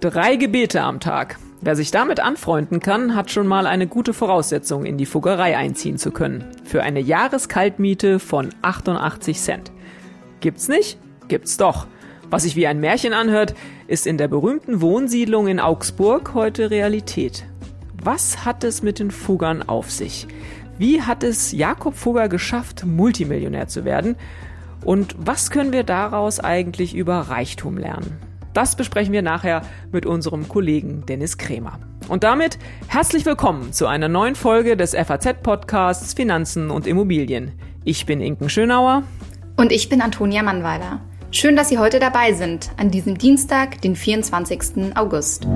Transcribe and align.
Drei 0.00 0.36
Gebete 0.36 0.82
am 0.82 1.00
Tag. 1.00 1.38
Wer 1.62 1.74
sich 1.74 1.90
damit 1.90 2.20
anfreunden 2.20 2.80
kann, 2.80 3.16
hat 3.16 3.30
schon 3.30 3.46
mal 3.46 3.66
eine 3.66 3.86
gute 3.86 4.12
Voraussetzung, 4.12 4.84
in 4.84 4.98
die 4.98 5.06
Fuggerei 5.06 5.56
einziehen 5.56 5.98
zu 5.98 6.12
können. 6.12 6.44
Für 6.64 6.82
eine 6.82 7.00
Jahreskaltmiete 7.00 8.18
von 8.18 8.50
88 8.62 9.40
Cent. 9.40 9.72
Gibt's 10.40 10.68
nicht? 10.68 10.98
Gibt's 11.28 11.56
doch. 11.56 11.86
Was 12.30 12.42
sich 12.42 12.54
wie 12.56 12.66
ein 12.66 12.78
Märchen 12.78 13.14
anhört, 13.14 13.54
ist 13.88 14.06
in 14.06 14.18
der 14.18 14.28
berühmten 14.28 14.80
Wohnsiedlung 14.80 15.48
in 15.48 15.58
Augsburg 15.58 16.34
heute 16.34 16.70
Realität. 16.70 17.44
Was 18.02 18.44
hat 18.44 18.62
es 18.62 18.82
mit 18.82 18.98
den 18.98 19.10
Fuggern 19.10 19.62
auf 19.62 19.90
sich? 19.90 20.28
Wie 20.78 21.02
hat 21.02 21.24
es 21.24 21.52
Jakob 21.52 21.96
Fugger 21.96 22.28
geschafft, 22.28 22.84
Multimillionär 22.84 23.66
zu 23.66 23.84
werden? 23.84 24.16
Und 24.86 25.16
was 25.18 25.50
können 25.50 25.72
wir 25.72 25.82
daraus 25.82 26.38
eigentlich 26.38 26.94
über 26.94 27.16
Reichtum 27.22 27.76
lernen? 27.76 28.20
Das 28.54 28.76
besprechen 28.76 29.12
wir 29.12 29.20
nachher 29.20 29.62
mit 29.90 30.06
unserem 30.06 30.46
Kollegen 30.46 31.04
Dennis 31.06 31.38
Kremer. 31.38 31.80
Und 32.06 32.22
damit 32.22 32.56
herzlich 32.86 33.26
willkommen 33.26 33.72
zu 33.72 33.88
einer 33.88 34.06
neuen 34.06 34.36
Folge 34.36 34.76
des 34.76 34.94
FAZ-Podcasts 34.94 36.14
Finanzen 36.14 36.70
und 36.70 36.86
Immobilien. 36.86 37.58
Ich 37.82 38.06
bin 38.06 38.20
Inken 38.20 38.48
Schönauer. 38.48 39.02
Und 39.56 39.72
ich 39.72 39.88
bin 39.88 40.00
Antonia 40.00 40.44
Mannweiler. 40.44 41.00
Schön, 41.32 41.56
dass 41.56 41.68
Sie 41.68 41.78
heute 41.78 41.98
dabei 41.98 42.32
sind, 42.32 42.70
an 42.76 42.92
diesem 42.92 43.18
Dienstag, 43.18 43.82
den 43.82 43.96
24. 43.96 44.96
August. 44.96 45.48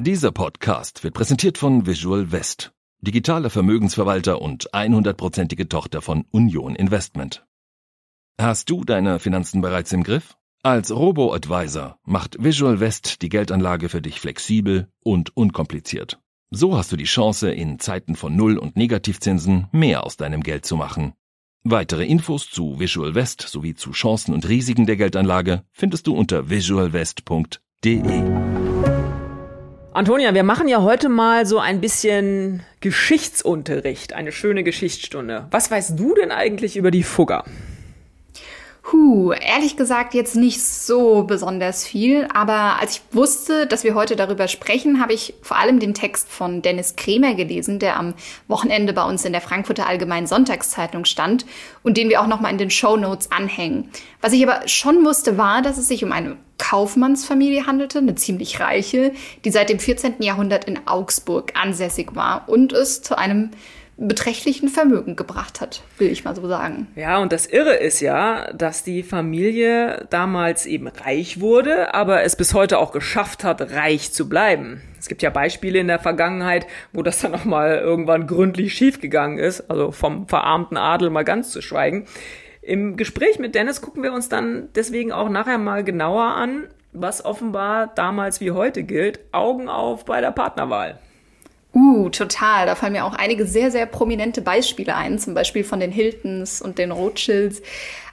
Dieser 0.00 0.32
Podcast 0.32 1.04
wird 1.04 1.12
präsentiert 1.12 1.58
von 1.58 1.84
Visual 1.84 2.32
West, 2.32 2.72
digitaler 3.02 3.50
Vermögensverwalter 3.50 4.40
und 4.40 4.72
100%ige 4.72 5.68
Tochter 5.68 6.00
von 6.00 6.24
Union 6.30 6.76
Investment. 6.76 7.44
Hast 8.40 8.70
du 8.70 8.84
deine 8.84 9.18
Finanzen 9.18 9.60
bereits 9.60 9.92
im 9.92 10.04
Griff? 10.04 10.36
Als 10.62 10.92
Robo-Advisor 10.92 11.98
macht 12.04 12.42
Visual 12.42 12.78
West 12.78 13.22
die 13.22 13.28
Geldanlage 13.28 13.88
für 13.88 14.00
dich 14.00 14.20
flexibel 14.20 14.88
und 15.02 15.36
unkompliziert. 15.36 16.20
So 16.50 16.76
hast 16.76 16.92
du 16.92 16.96
die 16.96 17.04
Chance, 17.04 17.50
in 17.50 17.80
Zeiten 17.80 18.14
von 18.14 18.36
Null- 18.36 18.58
und 18.58 18.76
Negativzinsen 18.76 19.66
mehr 19.72 20.06
aus 20.06 20.16
deinem 20.16 20.42
Geld 20.42 20.64
zu 20.64 20.76
machen. 20.76 21.14
Weitere 21.64 22.04
Infos 22.04 22.48
zu 22.48 22.78
Visual 22.78 23.14
West 23.14 23.40
sowie 23.40 23.74
zu 23.74 23.92
Chancen 23.92 24.34
und 24.34 24.48
Risiken 24.48 24.86
der 24.86 24.96
Geldanlage 24.96 25.64
findest 25.72 26.06
du 26.06 26.14
unter 26.14 26.50
visualwest.de. 26.50 28.61
Antonia, 29.94 30.32
wir 30.32 30.42
machen 30.42 30.68
ja 30.68 30.80
heute 30.80 31.10
mal 31.10 31.44
so 31.44 31.58
ein 31.58 31.82
bisschen 31.82 32.62
Geschichtsunterricht, 32.80 34.14
eine 34.14 34.32
schöne 34.32 34.64
Geschichtsstunde. 34.64 35.48
Was 35.50 35.70
weißt 35.70 35.98
du 35.98 36.14
denn 36.14 36.30
eigentlich 36.30 36.78
über 36.78 36.90
die 36.90 37.02
Fugger? 37.02 37.44
Huh, 38.90 39.32
ehrlich 39.32 39.76
gesagt 39.76 40.14
jetzt 40.14 40.34
nicht 40.34 40.62
so 40.62 41.24
besonders 41.24 41.84
viel, 41.84 42.26
aber 42.32 42.80
als 42.80 42.96
ich 42.96 43.02
wusste, 43.14 43.66
dass 43.66 43.84
wir 43.84 43.94
heute 43.94 44.16
darüber 44.16 44.48
sprechen, 44.48 44.98
habe 44.98 45.12
ich 45.12 45.34
vor 45.42 45.58
allem 45.58 45.78
den 45.78 45.92
Text 45.92 46.30
von 46.30 46.62
Dennis 46.62 46.96
Kremer 46.96 47.34
gelesen, 47.34 47.78
der 47.78 47.98
am 47.98 48.14
Wochenende 48.48 48.94
bei 48.94 49.04
uns 49.04 49.26
in 49.26 49.32
der 49.32 49.42
Frankfurter 49.42 49.86
Allgemeinen 49.86 50.26
Sonntagszeitung 50.26 51.04
stand 51.04 51.44
und 51.82 51.98
den 51.98 52.08
wir 52.08 52.22
auch 52.22 52.26
nochmal 52.26 52.50
in 52.50 52.58
den 52.58 52.70
Show 52.70 52.96
Notes 52.96 53.30
anhängen. 53.30 53.90
Was 54.22 54.32
ich 54.32 54.42
aber 54.42 54.66
schon 54.68 55.04
wusste, 55.04 55.36
war, 55.36 55.60
dass 55.60 55.76
es 55.76 55.86
sich 55.86 56.02
um 56.02 56.12
eine 56.12 56.38
Kaufmannsfamilie 56.72 57.66
handelte, 57.66 57.98
eine 57.98 58.14
ziemlich 58.14 58.58
reiche, 58.58 59.12
die 59.44 59.50
seit 59.50 59.68
dem 59.68 59.78
14. 59.78 60.22
Jahrhundert 60.22 60.64
in 60.64 60.78
Augsburg 60.86 61.52
ansässig 61.54 62.14
war 62.16 62.48
und 62.48 62.72
es 62.72 63.02
zu 63.02 63.18
einem 63.18 63.50
beträchtlichen 63.98 64.70
Vermögen 64.70 65.14
gebracht 65.14 65.60
hat, 65.60 65.82
will 65.98 66.10
ich 66.10 66.24
mal 66.24 66.34
so 66.34 66.48
sagen. 66.48 66.86
Ja, 66.96 67.18
und 67.18 67.30
das 67.30 67.44
Irre 67.44 67.74
ist 67.74 68.00
ja, 68.00 68.50
dass 68.54 68.84
die 68.84 69.02
Familie 69.02 70.06
damals 70.08 70.64
eben 70.64 70.86
reich 70.86 71.40
wurde, 71.42 71.92
aber 71.92 72.22
es 72.22 72.36
bis 72.36 72.54
heute 72.54 72.78
auch 72.78 72.92
geschafft 72.92 73.44
hat, 73.44 73.60
reich 73.72 74.10
zu 74.14 74.26
bleiben. 74.30 74.80
Es 74.98 75.08
gibt 75.08 75.20
ja 75.20 75.28
Beispiele 75.28 75.78
in 75.78 75.88
der 75.88 75.98
Vergangenheit, 75.98 76.66
wo 76.94 77.02
das 77.02 77.20
dann 77.20 77.32
nochmal 77.32 77.80
irgendwann 77.80 78.26
gründlich 78.26 78.72
schiefgegangen 78.72 79.38
ist, 79.38 79.68
also 79.70 79.92
vom 79.92 80.26
verarmten 80.26 80.78
Adel 80.78 81.10
mal 81.10 81.22
ganz 81.22 81.50
zu 81.50 81.60
schweigen. 81.60 82.06
Im 82.62 82.96
Gespräch 82.96 83.40
mit 83.40 83.56
Dennis 83.56 83.80
gucken 83.80 84.04
wir 84.04 84.12
uns 84.12 84.28
dann 84.28 84.68
deswegen 84.76 85.10
auch 85.10 85.28
nachher 85.28 85.58
mal 85.58 85.82
genauer 85.82 86.22
an, 86.22 86.68
was 86.92 87.24
offenbar 87.24 87.88
damals 87.88 88.40
wie 88.40 88.52
heute 88.52 88.84
gilt. 88.84 89.18
Augen 89.32 89.68
auf 89.68 90.04
bei 90.04 90.20
der 90.20 90.30
Partnerwahl. 90.30 90.98
Uh, 91.74 92.10
total. 92.10 92.66
Da 92.66 92.74
fallen 92.74 92.92
mir 92.92 93.04
auch 93.04 93.14
einige 93.14 93.46
sehr, 93.46 93.70
sehr 93.70 93.86
prominente 93.86 94.42
Beispiele 94.42 94.94
ein, 94.94 95.18
zum 95.18 95.32
Beispiel 95.32 95.64
von 95.64 95.80
den 95.80 95.90
Hiltons 95.90 96.60
und 96.60 96.78
den 96.78 96.92
Rothschilds. 96.92 97.62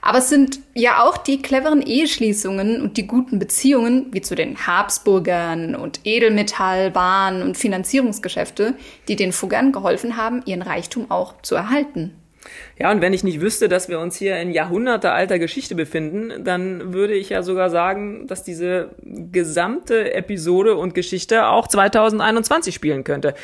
Aber 0.00 0.18
es 0.18 0.30
sind 0.30 0.60
ja 0.74 1.04
auch 1.04 1.18
die 1.18 1.42
cleveren 1.42 1.82
Eheschließungen 1.82 2.80
und 2.80 2.96
die 2.96 3.06
guten 3.06 3.38
Beziehungen, 3.38 4.06
wie 4.12 4.22
zu 4.22 4.34
den 4.34 4.66
Habsburgern 4.66 5.74
und 5.76 6.00
Edelmetall, 6.04 6.90
Bahn 6.90 7.42
und 7.42 7.58
Finanzierungsgeschäfte, 7.58 8.74
die 9.08 9.16
den 9.16 9.32
Fuggern 9.32 9.72
geholfen 9.72 10.16
haben, 10.16 10.42
ihren 10.46 10.62
Reichtum 10.62 11.10
auch 11.10 11.34
zu 11.42 11.54
erhalten. 11.54 12.19
Ja, 12.78 12.90
und 12.90 13.00
wenn 13.00 13.12
ich 13.12 13.24
nicht 13.24 13.40
wüsste, 13.40 13.68
dass 13.68 13.88
wir 13.88 14.00
uns 14.00 14.16
hier 14.16 14.38
in 14.38 14.50
jahrhundertealter 14.50 15.38
Geschichte 15.38 15.74
befinden, 15.74 16.44
dann 16.44 16.92
würde 16.92 17.14
ich 17.14 17.30
ja 17.30 17.42
sogar 17.42 17.70
sagen, 17.70 18.26
dass 18.26 18.42
diese 18.42 18.90
gesamte 19.02 20.14
Episode 20.14 20.76
und 20.76 20.94
Geschichte 20.94 21.46
auch 21.46 21.68
2021 21.68 22.74
spielen 22.74 23.04
könnte. 23.04 23.34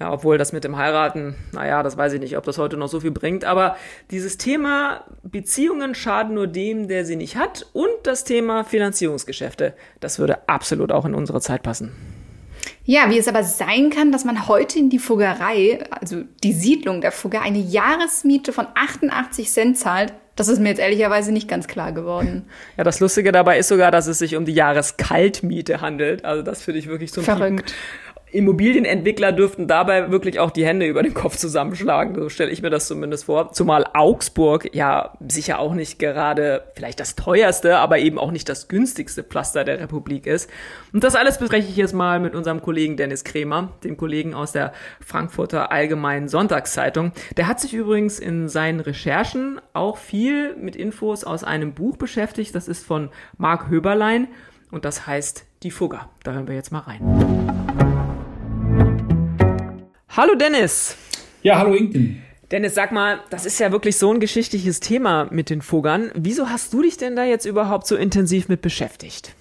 Ja, 0.00 0.12
obwohl 0.12 0.38
das 0.38 0.52
mit 0.52 0.64
dem 0.64 0.76
Heiraten, 0.76 1.36
naja, 1.52 1.82
das 1.82 1.96
weiß 1.96 2.14
ich 2.14 2.20
nicht, 2.20 2.36
ob 2.36 2.44
das 2.44 2.58
heute 2.58 2.76
noch 2.76 2.88
so 2.88 3.00
viel 3.00 3.12
bringt. 3.12 3.44
Aber 3.44 3.76
dieses 4.10 4.38
Thema 4.38 5.04
Beziehungen 5.22 5.94
schaden 5.94 6.34
nur 6.34 6.48
dem, 6.48 6.88
der 6.88 7.04
sie 7.04 7.16
nicht 7.16 7.36
hat 7.36 7.66
und 7.72 7.90
das 8.02 8.24
Thema 8.24 8.64
Finanzierungsgeschäfte, 8.64 9.74
das 10.00 10.18
würde 10.18 10.48
absolut 10.48 10.90
auch 10.90 11.04
in 11.04 11.14
unsere 11.14 11.40
Zeit 11.40 11.62
passen. 11.62 12.13
Ja, 12.86 13.10
wie 13.10 13.18
es 13.18 13.28
aber 13.28 13.44
sein 13.44 13.88
kann, 13.90 14.12
dass 14.12 14.24
man 14.24 14.46
heute 14.46 14.78
in 14.78 14.90
die 14.90 14.98
Fuggerei, 14.98 15.82
also 15.90 16.22
die 16.42 16.52
Siedlung 16.52 17.00
der 17.00 17.12
Fugger, 17.12 17.40
eine 17.40 17.58
Jahresmiete 17.58 18.52
von 18.52 18.66
88 18.74 19.50
Cent 19.50 19.78
zahlt, 19.78 20.12
das 20.36 20.48
ist 20.48 20.58
mir 20.58 20.70
jetzt 20.70 20.80
ehrlicherweise 20.80 21.32
nicht 21.32 21.48
ganz 21.48 21.68
klar 21.68 21.92
geworden. 21.92 22.46
Ja, 22.76 22.84
das 22.84 23.00
Lustige 23.00 23.30
dabei 23.32 23.58
ist 23.58 23.68
sogar, 23.68 23.90
dass 23.90 24.06
es 24.06 24.18
sich 24.18 24.36
um 24.36 24.44
die 24.44 24.52
Jahreskaltmiete 24.52 25.80
handelt. 25.80 26.24
Also 26.24 26.42
das 26.42 26.62
finde 26.62 26.80
ich 26.80 26.88
wirklich 26.88 27.12
so 27.12 27.20
ein 27.20 27.24
Verrückt. 27.24 27.72
Immobilienentwickler 28.34 29.30
dürften 29.30 29.68
dabei 29.68 30.10
wirklich 30.10 30.40
auch 30.40 30.50
die 30.50 30.66
Hände 30.66 30.86
über 30.86 31.02
den 31.02 31.14
Kopf 31.14 31.36
zusammenschlagen. 31.36 32.16
So 32.16 32.28
stelle 32.28 32.50
ich 32.50 32.62
mir 32.62 32.70
das 32.70 32.88
zumindest 32.88 33.26
vor. 33.26 33.52
Zumal 33.52 33.86
Augsburg 33.94 34.74
ja 34.74 35.16
sicher 35.28 35.60
auch 35.60 35.74
nicht 35.74 36.00
gerade 36.00 36.64
vielleicht 36.74 36.98
das 36.98 37.14
teuerste, 37.14 37.78
aber 37.78 38.00
eben 38.00 38.18
auch 38.18 38.32
nicht 38.32 38.48
das 38.48 38.66
günstigste 38.66 39.22
Pflaster 39.22 39.64
der 39.64 39.78
Republik 39.78 40.26
ist. 40.26 40.50
Und 40.92 41.04
das 41.04 41.14
alles 41.14 41.38
bespreche 41.38 41.68
ich 41.68 41.76
jetzt 41.76 41.94
mal 41.94 42.18
mit 42.18 42.34
unserem 42.34 42.60
Kollegen 42.60 42.96
Dennis 42.96 43.22
Kremer, 43.22 43.72
dem 43.84 43.96
Kollegen 43.96 44.34
aus 44.34 44.50
der 44.50 44.72
Frankfurter 45.00 45.70
Allgemeinen 45.70 46.28
Sonntagszeitung. 46.28 47.12
Der 47.36 47.46
hat 47.46 47.60
sich 47.60 47.72
übrigens 47.72 48.18
in 48.18 48.48
seinen 48.48 48.80
Recherchen 48.80 49.60
auch 49.74 49.96
viel 49.96 50.56
mit 50.56 50.74
Infos 50.74 51.22
aus 51.22 51.44
einem 51.44 51.72
Buch 51.72 51.96
beschäftigt. 51.96 52.54
Das 52.54 52.66
ist 52.66 52.84
von 52.84 53.10
Marc 53.38 53.68
Höberlein 53.68 54.26
und 54.72 54.84
das 54.84 55.06
heißt 55.06 55.46
Die 55.62 55.70
Fugger. 55.70 56.08
Da 56.24 56.32
hören 56.32 56.48
wir 56.48 56.56
jetzt 56.56 56.72
mal 56.72 56.80
rein. 56.80 57.73
Hallo 60.16 60.36
Dennis. 60.36 60.96
Ja, 61.42 61.58
hallo 61.58 61.74
Inken. 61.74 62.22
Dennis, 62.52 62.76
sag 62.76 62.92
mal, 62.92 63.18
das 63.30 63.46
ist 63.46 63.58
ja 63.58 63.72
wirklich 63.72 63.96
so 63.96 64.12
ein 64.12 64.20
geschichtliches 64.20 64.78
Thema 64.78 65.26
mit 65.32 65.50
den 65.50 65.60
Fuggern. 65.60 66.12
Wieso 66.14 66.50
hast 66.50 66.72
du 66.72 66.82
dich 66.82 66.96
denn 66.96 67.16
da 67.16 67.24
jetzt 67.24 67.46
überhaupt 67.46 67.88
so 67.88 67.96
intensiv 67.96 68.48
mit 68.48 68.62
beschäftigt? 68.62 69.34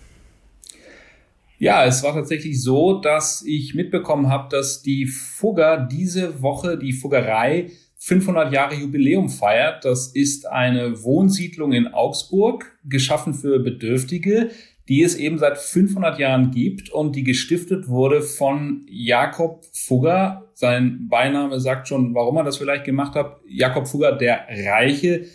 Ja, 1.59 1.85
es 1.85 2.01
war 2.01 2.16
tatsächlich 2.16 2.63
so, 2.63 3.00
dass 3.00 3.44
ich 3.45 3.75
mitbekommen 3.75 4.29
habe, 4.29 4.50
dass 4.50 4.81
die 4.81 5.06
Fugger 5.06 5.78
diese 5.78 6.41
Woche, 6.41 6.79
die 6.79 6.94
Fuggerei, 6.94 7.69
500 7.97 8.51
Jahre 8.51 8.73
Jubiläum 8.73 9.29
feiert. 9.29 9.85
Das 9.85 10.07
ist 10.07 10.47
eine 10.47 11.03
Wohnsiedlung 11.03 11.72
in 11.72 11.88
Augsburg, 11.88 12.80
geschaffen 12.83 13.36
für 13.36 13.59
Bedürftige, 13.59 14.50
die 14.89 15.03
es 15.03 15.15
eben 15.15 15.38
seit 15.38 15.57
500 15.57 16.19
Jahren 16.19 16.51
gibt 16.51 16.89
und 16.89 17.15
die 17.15 17.24
gestiftet 17.24 17.88
wurde 17.88 18.21
von 18.21 18.85
Jakob 18.89 19.65
Fugger. 19.71 20.50
Sein 20.53 21.07
Beiname 21.09 21.59
sagt 21.59 21.88
schon, 21.88 22.13
warum 22.13 22.38
er 22.38 22.44
das 22.44 22.57
vielleicht 22.57 22.83
gemacht 22.83 23.15
hat. 23.15 23.39
Jakob 23.47 23.88
Fugger, 23.88 24.12
der 24.13 24.45
Reiche. 24.50 25.25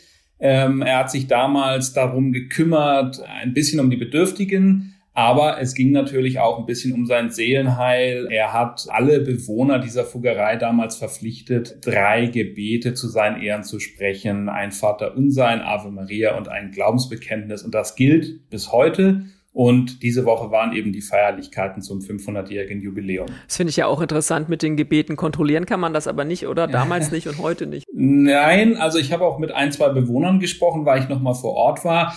Ähm, 0.41 0.83
er 0.83 0.99
hat 0.99 1.11
sich 1.11 1.27
damals 1.27 1.93
darum 1.93 2.33
gekümmert, 2.33 3.21
ein 3.23 3.55
bisschen 3.55 3.81
um 3.81 3.91
die 3.91 3.97
Bedürftigen, 3.97 4.95
aber 5.19 5.61
es 5.61 5.75
ging 5.75 5.91
natürlich 5.91 6.39
auch 6.39 6.61
ein 6.61 6.67
bisschen 6.67 6.93
um 6.93 7.07
sein 7.07 7.31
Seelenheil. 7.31 8.29
Er 8.31 8.53
hat 8.53 8.87
alle 8.89 9.19
Bewohner 9.19 9.81
dieser 9.81 10.05
Fuggerei 10.05 10.55
damals 10.55 10.95
verpflichtet, 10.95 11.79
drei 11.85 12.27
Gebete 12.27 12.95
zu 12.95 13.09
seinen 13.09 13.43
Ehren 13.43 13.65
zu 13.65 13.81
sprechen. 13.81 14.49
Ein 14.49 14.71
Vater 14.71 15.17
Unser, 15.17 15.49
ein 15.49 15.61
Ave 15.61 15.91
Maria 15.91 16.37
und 16.39 16.47
ein 16.47 16.71
Glaubensbekenntnis. 16.71 17.65
Und 17.65 17.75
das 17.75 17.97
gilt 17.97 18.49
bis 18.49 18.71
heute. 18.71 19.25
Und 19.53 20.03
diese 20.03 20.25
Woche 20.25 20.51
waren 20.51 20.73
eben 20.73 20.93
die 20.93 21.01
Feierlichkeiten 21.01 21.83
zum 21.83 22.01
500-jährigen 22.01 22.81
Jubiläum. 22.81 23.27
Das 23.47 23.57
finde 23.57 23.71
ich 23.71 23.77
ja 23.77 23.87
auch 23.87 24.01
interessant 24.01 24.49
mit 24.49 24.63
den 24.63 24.77
Gebeten. 24.77 25.17
Kontrollieren 25.17 25.67
kann 25.67 25.81
man 25.81 25.93
das 25.93 26.07
aber 26.07 26.25
nicht, 26.25 26.47
oder? 26.47 26.67
Damals 26.69 27.11
nicht 27.11 27.27
und 27.27 27.39
heute 27.39 27.67
nicht. 27.67 27.87
Nein, 27.93 28.77
also 28.77 28.99
ich 28.99 29.13
habe 29.13 29.25
auch 29.25 29.39
mit 29.39 29.51
ein, 29.53 29.73
zwei 29.73 29.89
Bewohnern 29.89 30.39
gesprochen, 30.39 30.85
weil 30.85 31.03
ich 31.03 31.09
nochmal 31.09 31.35
vor 31.35 31.55
Ort 31.55 31.85
war. 31.85 32.15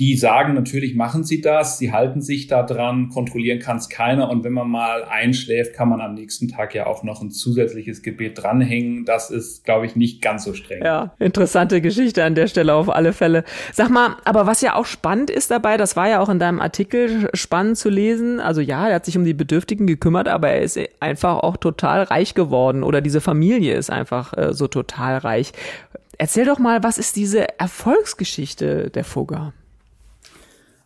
Die 0.00 0.16
sagen 0.16 0.54
natürlich, 0.54 0.96
machen 0.96 1.22
sie 1.22 1.40
das, 1.40 1.78
sie 1.78 1.92
halten 1.92 2.20
sich 2.20 2.48
da 2.48 2.64
dran, 2.64 3.10
kontrollieren 3.10 3.60
kann 3.60 3.76
es 3.76 3.88
keiner. 3.88 4.28
Und 4.28 4.42
wenn 4.42 4.52
man 4.52 4.68
mal 4.68 5.04
einschläft, 5.04 5.72
kann 5.72 5.88
man 5.88 6.00
am 6.00 6.14
nächsten 6.14 6.48
Tag 6.48 6.74
ja 6.74 6.86
auch 6.86 7.04
noch 7.04 7.22
ein 7.22 7.30
zusätzliches 7.30 8.02
Gebet 8.02 8.42
dranhängen. 8.42 9.04
Das 9.04 9.30
ist, 9.30 9.64
glaube 9.64 9.86
ich, 9.86 9.94
nicht 9.94 10.20
ganz 10.20 10.42
so 10.42 10.52
streng. 10.52 10.82
Ja, 10.82 11.14
interessante 11.20 11.80
Geschichte 11.80 12.24
an 12.24 12.34
der 12.34 12.48
Stelle 12.48 12.74
auf 12.74 12.90
alle 12.90 13.12
Fälle. 13.12 13.44
Sag 13.72 13.88
mal, 13.88 14.16
aber 14.24 14.46
was 14.46 14.62
ja 14.62 14.74
auch 14.74 14.86
spannend 14.86 15.30
ist 15.30 15.52
dabei, 15.52 15.76
das 15.76 15.94
war 15.94 16.08
ja 16.08 16.18
auch 16.18 16.28
in 16.28 16.40
deinem 16.40 16.60
Artikel 16.60 17.30
spannend 17.32 17.78
zu 17.78 17.88
lesen. 17.88 18.40
Also 18.40 18.60
ja, 18.60 18.88
er 18.88 18.96
hat 18.96 19.04
sich 19.04 19.16
um 19.16 19.24
die 19.24 19.32
Bedürftigen 19.32 19.86
gekümmert, 19.86 20.26
aber 20.26 20.48
er 20.48 20.62
ist 20.62 20.76
einfach 20.98 21.38
auch 21.38 21.56
total 21.56 22.02
reich 22.02 22.34
geworden 22.34 22.82
oder 22.82 23.00
diese 23.00 23.20
Familie 23.20 23.76
ist 23.76 23.90
einfach 23.90 24.36
äh, 24.36 24.52
so 24.54 24.66
total 24.66 25.18
reich. 25.18 25.52
Erzähl 26.18 26.46
doch 26.46 26.58
mal, 26.58 26.82
was 26.82 26.98
ist 26.98 27.14
diese 27.14 27.60
Erfolgsgeschichte 27.60 28.90
der 28.90 29.04
Fugger? 29.04 29.52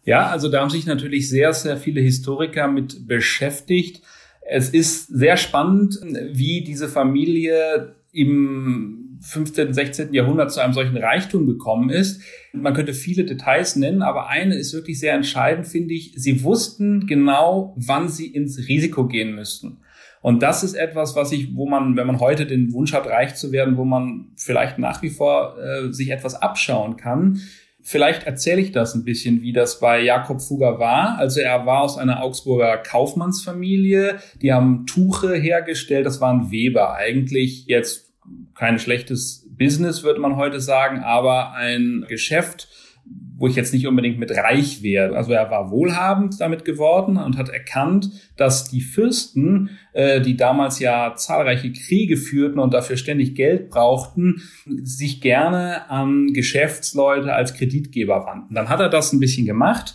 Ja, 0.09 0.29
also 0.29 0.49
da 0.49 0.63
haben 0.63 0.71
sich 0.71 0.87
natürlich 0.87 1.29
sehr, 1.29 1.53
sehr 1.53 1.77
viele 1.77 2.01
Historiker 2.01 2.67
mit 2.67 3.07
beschäftigt. 3.07 4.01
Es 4.41 4.71
ist 4.71 5.07
sehr 5.09 5.37
spannend, 5.37 6.01
wie 6.33 6.65
diese 6.65 6.89
Familie 6.89 7.95
im 8.11 9.19
15., 9.21 9.75
16. 9.75 10.15
Jahrhundert 10.15 10.51
zu 10.51 10.61
einem 10.61 10.73
solchen 10.73 10.97
Reichtum 10.97 11.47
gekommen 11.47 11.91
ist. 11.91 12.23
Man 12.55 12.73
könnte 12.73 12.95
viele 12.95 13.27
Details 13.27 13.77
nennen, 13.77 14.01
aber 14.01 14.31
eine 14.31 14.55
ist 14.55 14.73
wirklich 14.73 14.99
sehr 14.99 15.13
entscheidend, 15.13 15.67
finde 15.67 15.93
ich. 15.93 16.15
Sie 16.17 16.43
wussten 16.43 17.07
genau, 17.07 17.77
wann 17.77 18.09
sie 18.09 18.29
ins 18.29 18.67
Risiko 18.67 19.09
gehen 19.09 19.35
müssten. 19.35 19.81
Und 20.23 20.43
das 20.43 20.65
ist 20.65 20.73
etwas, 20.73 21.17
was 21.17 21.33
ich, 21.33 21.55
wo 21.55 21.69
man, 21.69 21.99
wenn 21.99 22.07
man 22.07 22.19
heute 22.19 22.47
den 22.47 22.73
Wunsch 22.73 22.95
hat, 22.95 23.07
reich 23.07 23.35
zu 23.35 23.53
werden, 23.53 23.77
wo 23.77 23.85
man 23.85 24.29
vielleicht 24.37 24.79
nach 24.79 25.03
wie 25.03 25.11
vor 25.11 25.59
äh, 25.59 25.93
sich 25.93 26.09
etwas 26.09 26.35
abschauen 26.35 26.97
kann. 26.97 27.43
Vielleicht 27.91 28.25
erzähle 28.25 28.61
ich 28.61 28.71
das 28.71 28.95
ein 28.95 29.05
bisschen, 29.05 29.41
wie 29.41 29.55
das 29.55 29.81
bei 29.81 30.03
Jakob 30.03 30.43
Fugger 30.43 30.79
war. 30.79 31.17
Also 31.17 31.41
er 31.41 31.65
war 31.65 31.81
aus 31.81 31.97
einer 31.97 32.23
Augsburger 32.23 32.77
Kaufmannsfamilie. 32.77 34.19
Die 34.43 34.53
haben 34.53 34.85
Tuche 34.85 35.35
hergestellt. 35.35 36.05
Das 36.05 36.21
waren 36.21 36.51
Weber. 36.51 36.97
Eigentlich 36.97 37.65
jetzt 37.65 38.13
kein 38.55 38.79
schlechtes 38.79 39.49
Business, 39.57 40.03
würde 40.03 40.21
man 40.21 40.37
heute 40.37 40.61
sagen, 40.61 41.01
aber 41.03 41.53
ein 41.53 42.05
Geschäft, 42.07 42.69
wo 43.39 43.47
ich 43.47 43.55
jetzt 43.55 43.73
nicht 43.73 43.87
unbedingt 43.87 44.19
mit 44.19 44.33
reich 44.33 44.83
wäre. 44.83 45.17
Also 45.17 45.33
er 45.33 45.49
war 45.51 45.71
wohlhabend 45.71 46.41
damit 46.41 46.65
geworden 46.65 47.17
und 47.17 47.39
hat 47.39 47.49
erkannt, 47.49 48.11
dass 48.37 48.69
die 48.69 48.81
Fürsten, 48.81 49.71
äh, 49.93 50.21
die 50.21 50.37
damals 50.37 50.81
ja 50.81 51.15
zahlreiche 51.15 51.73
Kriege 51.73 52.17
führten 52.17 52.59
und 52.59 52.75
dafür 52.75 52.97
ständig 52.97 53.37
Geld 53.37 53.71
brauchten, 53.71 54.43
sich 54.83 55.21
gerne 55.21 55.89
an 55.89 56.33
Geschäftsleute 56.33 57.33
als 57.33 57.55
Kreditgeber 57.55 58.27
wandten. 58.27 58.55
Dann 58.55 58.69
hat 58.69 58.81
er 58.81 58.89
das 58.89 59.13
ein 59.13 59.21
bisschen 59.21 59.47
gemacht, 59.47 59.95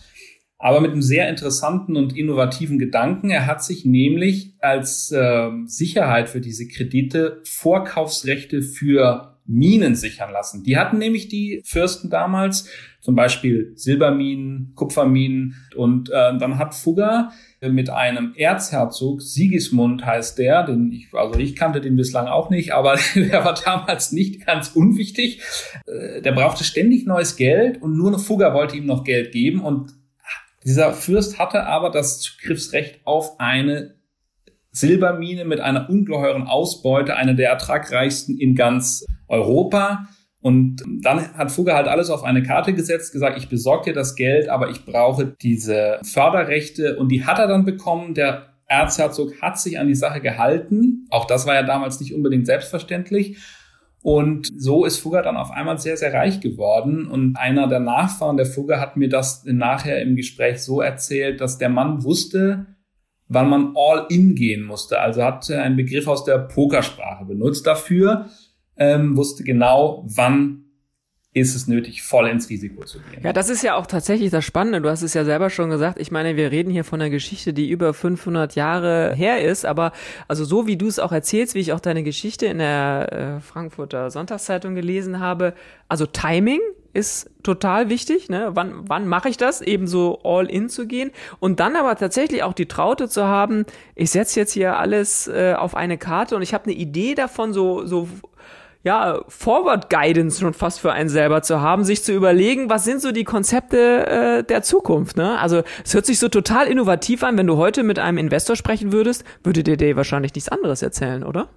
aber 0.57 0.79
mit 0.79 0.91
einem 0.91 1.01
sehr 1.01 1.27
interessanten 1.27 1.97
und 1.97 2.15
innovativen 2.15 2.79
Gedanken. 2.79 3.29
Er 3.29 3.45
hat 3.45 3.61
sich 3.61 3.83
nämlich 3.83 4.53
als 4.59 5.11
äh, 5.11 5.49
Sicherheit 5.65 6.29
für 6.29 6.39
diese 6.39 6.69
Kredite 6.69 7.41
Vorkaufsrechte 7.43 8.61
für 8.61 9.32
Minen 9.45 9.95
sichern 9.95 10.31
lassen. 10.31 10.63
Die 10.63 10.77
hatten 10.77 10.97
nämlich 10.97 11.27
die 11.27 11.61
Fürsten 11.65 12.09
damals, 12.09 12.69
zum 13.01 13.15
Beispiel 13.15 13.73
Silberminen, 13.75 14.71
Kupferminen. 14.75 15.55
Und 15.75 16.09
äh, 16.09 16.37
dann 16.37 16.57
hat 16.57 16.73
Fugger 16.73 17.31
mit 17.61 17.89
einem 17.89 18.33
Erzherzog, 18.35 19.21
Sigismund 19.21 20.05
heißt 20.05 20.37
der, 20.37 20.63
den 20.63 20.91
ich, 20.91 21.13
also 21.13 21.39
ich 21.39 21.55
kannte 21.55 21.81
den 21.81 21.95
bislang 21.95 22.27
auch 22.27 22.49
nicht, 22.49 22.73
aber 22.73 22.97
der 23.15 23.43
war 23.43 23.55
damals 23.55 24.11
nicht 24.11 24.45
ganz 24.45 24.69
unwichtig. 24.69 25.41
Äh, 25.85 26.21
der 26.21 26.31
brauchte 26.31 26.63
ständig 26.63 27.05
neues 27.05 27.35
Geld 27.35 27.81
und 27.81 27.97
nur 27.97 28.17
Fugger 28.19 28.53
wollte 28.53 28.77
ihm 28.77 28.85
noch 28.85 29.03
Geld 29.03 29.31
geben 29.31 29.61
und 29.61 29.93
dieser 30.65 30.93
Fürst 30.93 31.39
hatte 31.39 31.65
aber 31.65 31.89
das 31.89 32.21
Zugriffsrecht 32.21 33.01
auf 33.03 33.39
eine 33.39 33.95
Silbermine 34.71 35.45
mit 35.45 35.59
einer 35.59 35.89
ungeheuren 35.89 36.47
Ausbeute, 36.47 37.15
eine 37.15 37.35
der 37.35 37.49
ertragreichsten 37.49 38.37
in 38.37 38.55
ganz 38.55 39.05
Europa. 39.27 40.07
Und 40.41 40.83
dann 41.01 41.35
hat 41.35 41.51
Fugger 41.51 41.73
halt 41.73 41.87
alles 41.87 42.09
auf 42.09 42.23
eine 42.23 42.43
Karte 42.43 42.73
gesetzt, 42.73 43.13
gesagt, 43.13 43.37
ich 43.37 43.47
besorge 43.47 43.85
dir 43.85 43.93
das 43.93 44.15
Geld, 44.15 44.49
aber 44.49 44.69
ich 44.69 44.83
brauche 44.83 45.25
diese 45.25 45.99
Förderrechte. 46.03 46.97
Und 46.97 47.09
die 47.09 47.25
hat 47.25 47.39
er 47.39 47.47
dann 47.47 47.63
bekommen. 47.63 48.13
Der 48.13 48.53
Erzherzog 48.67 49.41
hat 49.41 49.57
sich 49.57 49.79
an 49.79 49.87
die 49.87 49.95
Sache 49.95 50.19
gehalten. 50.19 51.07
Auch 51.09 51.25
das 51.25 51.47
war 51.47 51.55
ja 51.55 51.63
damals 51.63 52.01
nicht 52.01 52.13
unbedingt 52.13 52.45
selbstverständlich. 52.45 53.37
Und 54.01 54.49
so 54.57 54.83
ist 54.83 54.99
Fugger 54.99 55.21
dann 55.21 55.37
auf 55.37 55.51
einmal 55.51 55.79
sehr, 55.79 55.95
sehr 55.95 56.13
reich 56.13 56.41
geworden. 56.41 57.07
Und 57.07 57.37
einer 57.37 57.69
der 57.69 57.79
Nachfahren 57.79 58.35
der 58.35 58.45
Fugger 58.45 58.81
hat 58.81 58.97
mir 58.97 59.07
das 59.07 59.45
nachher 59.45 60.01
im 60.01 60.17
Gespräch 60.17 60.61
so 60.61 60.81
erzählt, 60.81 61.39
dass 61.39 61.57
der 61.57 61.69
Mann 61.69 62.03
wusste, 62.03 62.65
wann 63.29 63.49
man 63.49 63.73
all 63.77 64.07
in 64.09 64.35
gehen 64.35 64.65
musste. 64.65 64.99
Also 64.99 65.23
hat 65.23 65.49
einen 65.49 65.77
Begriff 65.77 66.09
aus 66.09 66.25
der 66.25 66.39
Pokersprache 66.39 67.23
benutzt 67.23 67.65
dafür 67.65 68.25
ähm, 68.77 69.15
wusste 69.15 69.43
genau, 69.43 70.03
wann 70.07 70.63
ist 71.33 71.55
es 71.55 71.67
nötig, 71.67 72.03
voll 72.03 72.27
ins 72.27 72.49
Risiko 72.49 72.85
zu 72.85 72.99
gehen. 72.99 73.21
Ja, 73.23 73.33
das 73.33 73.49
ist 73.49 73.63
ja 73.63 73.75
auch 73.75 73.87
tatsächlich 73.87 74.29
das 74.29 74.45
Spannende. 74.45 74.81
Du 74.81 74.89
hast 74.89 75.01
es 75.01 75.15
ja 75.15 75.25
selber 75.25 75.49
schon 75.49 75.71
gesagt. 75.71 75.99
Ich 75.99 76.11
meine, 76.11 76.35
wir 76.35 76.51
reden 76.51 76.69
hier 76.69 76.83
von 76.83 77.01
einer 77.01 77.09
Geschichte, 77.09 77.53
die 77.53 77.69
über 77.69 77.93
500 77.93 78.53
Jahre 78.55 79.13
her 79.15 79.41
ist. 79.41 79.65
Aber 79.65 79.93
also 80.27 80.45
so 80.45 80.67
wie 80.67 80.77
du 80.77 80.87
es 80.87 80.99
auch 80.99 81.11
erzählst, 81.11 81.55
wie 81.55 81.59
ich 81.59 81.73
auch 81.73 81.79
deine 81.79 82.03
Geschichte 82.03 82.45
in 82.45 82.59
der 82.59 83.11
äh, 83.11 83.41
Frankfurter 83.41 84.11
Sonntagszeitung 84.11 84.75
gelesen 84.75 85.19
habe, 85.19 85.55
also 85.87 86.05
Timing 86.05 86.59
ist 86.93 87.31
total 87.41 87.89
wichtig. 87.89 88.29
Ne? 88.29 88.51
Wann, 88.53 88.87
wann 88.87 89.07
mache 89.07 89.27
ich 89.27 89.37
das? 89.37 89.61
Eben 89.61 89.87
so 89.87 90.19
all 90.23 90.45
in 90.45 90.69
zu 90.69 90.85
gehen 90.85 91.09
und 91.39 91.59
dann 91.59 91.75
aber 91.75 91.95
tatsächlich 91.95 92.43
auch 92.43 92.53
die 92.53 92.67
Traute 92.67 93.09
zu 93.09 93.25
haben. 93.25 93.65
Ich 93.95 94.11
setze 94.11 94.39
jetzt 94.39 94.53
hier 94.53 94.77
alles 94.77 95.27
äh, 95.27 95.55
auf 95.57 95.75
eine 95.75 95.97
Karte 95.97 96.35
und 96.35 96.43
ich 96.43 96.53
habe 96.53 96.65
eine 96.65 96.73
Idee 96.73 97.15
davon, 97.15 97.51
so 97.51 97.87
so 97.87 98.07
ja, 98.83 99.21
Forward 99.30 99.89
Guidance 99.89 100.41
schon 100.41 100.53
fast 100.53 100.81
für 100.81 100.91
einen 100.91 101.07
selber 101.07 101.41
zu 101.41 101.62
haben, 101.62 101.85
sich 101.85 102.03
zu 102.03 102.12
überlegen, 102.12 102.69
was 102.69 102.83
sind 102.83 103.01
so 103.01 103.13
die 103.13 103.24
Konzepte 103.24 104.06
äh, 104.06 104.44
der 104.44 104.62
Zukunft. 104.62 105.15
Ne? 105.15 105.39
Also 105.39 105.63
es 105.85 105.94
hört 105.94 106.06
sich 106.06 106.19
so 106.19 106.27
total 106.27 106.68
innovativ 106.68 107.24
an, 107.24 107.38
wenn 107.38 107.47
du 107.47 107.56
heute 107.56 107.83
mit 107.83 107.97
einem 107.97 108.18
Investor 108.18 108.57
sprechen 108.57 108.91
würdest, 108.91 109.24
würde 109.41 109.63
dir 109.63 109.77
der 109.77 109.95
wahrscheinlich 109.95 110.35
nichts 110.35 110.50
anderes 110.50 110.81
erzählen, 110.81 111.24
oder? 111.24 111.47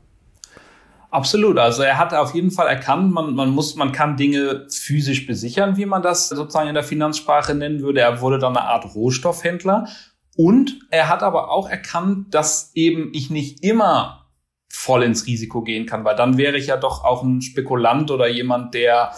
Absolut. 1.10 1.58
Also 1.58 1.82
er 1.82 1.98
hat 1.98 2.14
auf 2.14 2.34
jeden 2.34 2.52
Fall 2.52 2.68
erkannt, 2.68 3.12
man, 3.12 3.34
man 3.34 3.50
muss, 3.50 3.74
man 3.74 3.90
kann 3.90 4.16
Dinge 4.16 4.66
physisch 4.70 5.26
besichern, 5.26 5.76
wie 5.76 5.86
man 5.86 6.02
das 6.02 6.28
sozusagen 6.28 6.68
in 6.68 6.74
der 6.74 6.84
Finanzsprache 6.84 7.54
nennen 7.54 7.80
würde. 7.80 8.00
Er 8.00 8.20
wurde 8.20 8.38
dann 8.38 8.56
eine 8.56 8.68
Art 8.68 8.94
Rohstoffhändler. 8.94 9.88
Und 10.36 10.78
er 10.90 11.08
hat 11.08 11.22
aber 11.22 11.50
auch 11.50 11.68
erkannt, 11.68 12.34
dass 12.34 12.70
eben 12.74 13.10
ich 13.14 13.30
nicht 13.30 13.64
immer 13.64 14.25
voll 14.76 15.02
ins 15.02 15.26
Risiko 15.26 15.62
gehen 15.62 15.86
kann, 15.86 16.04
weil 16.04 16.16
dann 16.16 16.36
wäre 16.36 16.58
ich 16.58 16.66
ja 16.66 16.76
doch 16.76 17.02
auch 17.02 17.22
ein 17.22 17.40
Spekulant 17.40 18.10
oder 18.10 18.28
jemand, 18.28 18.74
der 18.74 19.12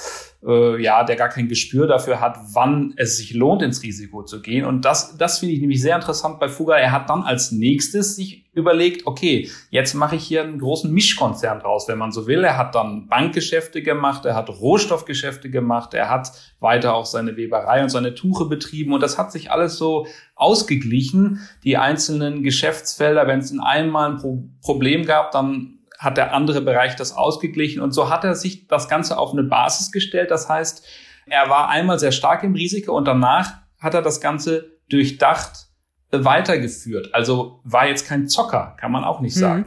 äh, 0.46 0.80
ja, 0.80 1.02
der 1.04 1.16
gar 1.16 1.28
kein 1.28 1.48
Gespür 1.48 1.86
dafür 1.86 2.20
hat, 2.20 2.38
wann 2.52 2.94
es 2.96 3.16
sich 3.16 3.34
lohnt, 3.34 3.62
ins 3.62 3.82
Risiko 3.82 4.22
zu 4.22 4.40
gehen. 4.40 4.64
Und 4.64 4.84
das, 4.84 5.16
das 5.16 5.40
finde 5.40 5.54
ich 5.54 5.60
nämlich 5.60 5.82
sehr 5.82 5.96
interessant 5.96 6.38
bei 6.38 6.48
Fuga. 6.48 6.76
Er 6.76 6.92
hat 6.92 7.10
dann 7.10 7.22
als 7.22 7.50
nächstes 7.50 8.14
sich 8.14 8.44
überlegt, 8.52 9.06
okay, 9.06 9.48
jetzt 9.70 9.94
mache 9.94 10.16
ich 10.16 10.24
hier 10.24 10.42
einen 10.42 10.58
großen 10.58 10.92
Mischkonzern 10.92 11.60
draus, 11.60 11.88
wenn 11.88 11.98
man 11.98 12.12
so 12.12 12.26
will. 12.26 12.44
Er 12.44 12.56
hat 12.56 12.74
dann 12.74 13.08
Bankgeschäfte 13.08 13.82
gemacht, 13.82 14.24
er 14.24 14.34
hat 14.34 14.48
Rohstoffgeschäfte 14.48 15.50
gemacht, 15.50 15.94
er 15.94 16.08
hat 16.08 16.32
weiter 16.60 16.94
auch 16.94 17.06
seine 17.06 17.36
Weberei 17.36 17.82
und 17.82 17.88
seine 17.88 18.14
Tuche 18.14 18.46
betrieben 18.46 18.92
und 18.92 19.02
das 19.02 19.18
hat 19.18 19.32
sich 19.32 19.50
alles 19.50 19.76
so 19.76 20.06
ausgeglichen. 20.34 21.40
Die 21.64 21.76
einzelnen 21.76 22.42
Geschäftsfelder, 22.42 23.26
wenn 23.26 23.40
es 23.40 23.50
in 23.50 23.60
einem 23.60 23.90
mal 23.90 24.10
ein 24.10 24.16
Pro 24.18 24.44
Problem 24.60 25.04
gab, 25.04 25.30
dann 25.30 25.77
hat 25.98 26.16
der 26.16 26.32
andere 26.32 26.60
Bereich 26.60 26.96
das 26.96 27.12
ausgeglichen. 27.12 27.82
Und 27.82 27.92
so 27.92 28.08
hat 28.08 28.24
er 28.24 28.34
sich 28.34 28.68
das 28.68 28.88
Ganze 28.88 29.18
auf 29.18 29.32
eine 29.32 29.42
Basis 29.42 29.92
gestellt. 29.92 30.30
Das 30.30 30.48
heißt, 30.48 30.86
er 31.26 31.50
war 31.50 31.68
einmal 31.68 31.98
sehr 31.98 32.12
stark 32.12 32.42
im 32.44 32.54
Risiko 32.54 32.96
und 32.96 33.04
danach 33.04 33.54
hat 33.78 33.94
er 33.94 34.02
das 34.02 34.20
Ganze 34.20 34.78
durchdacht 34.88 35.68
weitergeführt. 36.10 37.10
Also 37.12 37.60
war 37.64 37.86
jetzt 37.86 38.06
kein 38.06 38.28
Zocker, 38.28 38.74
kann 38.80 38.90
man 38.90 39.04
auch 39.04 39.20
nicht 39.20 39.36
mhm. 39.36 39.40
sagen. 39.40 39.64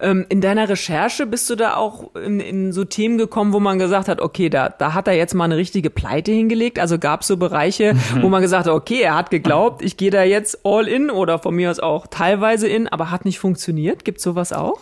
Ähm, 0.00 0.24
in 0.30 0.40
deiner 0.40 0.68
Recherche 0.68 1.26
bist 1.26 1.50
du 1.50 1.54
da 1.54 1.76
auch 1.76 2.14
in, 2.14 2.40
in, 2.40 2.72
so 2.72 2.84
Themen 2.84 3.18
gekommen, 3.18 3.52
wo 3.52 3.60
man 3.60 3.78
gesagt 3.78 4.08
hat, 4.08 4.20
okay, 4.20 4.48
da, 4.48 4.70
da 4.70 4.94
hat 4.94 5.06
er 5.06 5.14
jetzt 5.14 5.34
mal 5.34 5.44
eine 5.44 5.58
richtige 5.58 5.90
Pleite 5.90 6.32
hingelegt. 6.32 6.78
Also 6.78 6.98
gab 6.98 7.20
es 7.20 7.26
so 7.26 7.36
Bereiche, 7.36 7.92
mhm. 7.92 7.98
wo 8.22 8.28
man 8.30 8.40
gesagt 8.40 8.66
hat, 8.66 8.72
okay, 8.72 9.02
er 9.02 9.16
hat 9.16 9.30
geglaubt, 9.30 9.82
ich 9.82 9.98
gehe 9.98 10.10
da 10.10 10.22
jetzt 10.22 10.60
all 10.64 10.88
in 10.88 11.10
oder 11.10 11.38
von 11.38 11.54
mir 11.54 11.70
aus 11.70 11.78
auch 11.78 12.06
teilweise 12.06 12.68
in, 12.68 12.88
aber 12.88 13.10
hat 13.10 13.26
nicht 13.26 13.38
funktioniert. 13.38 14.06
Gibt 14.06 14.20
sowas 14.20 14.54
auch? 14.54 14.78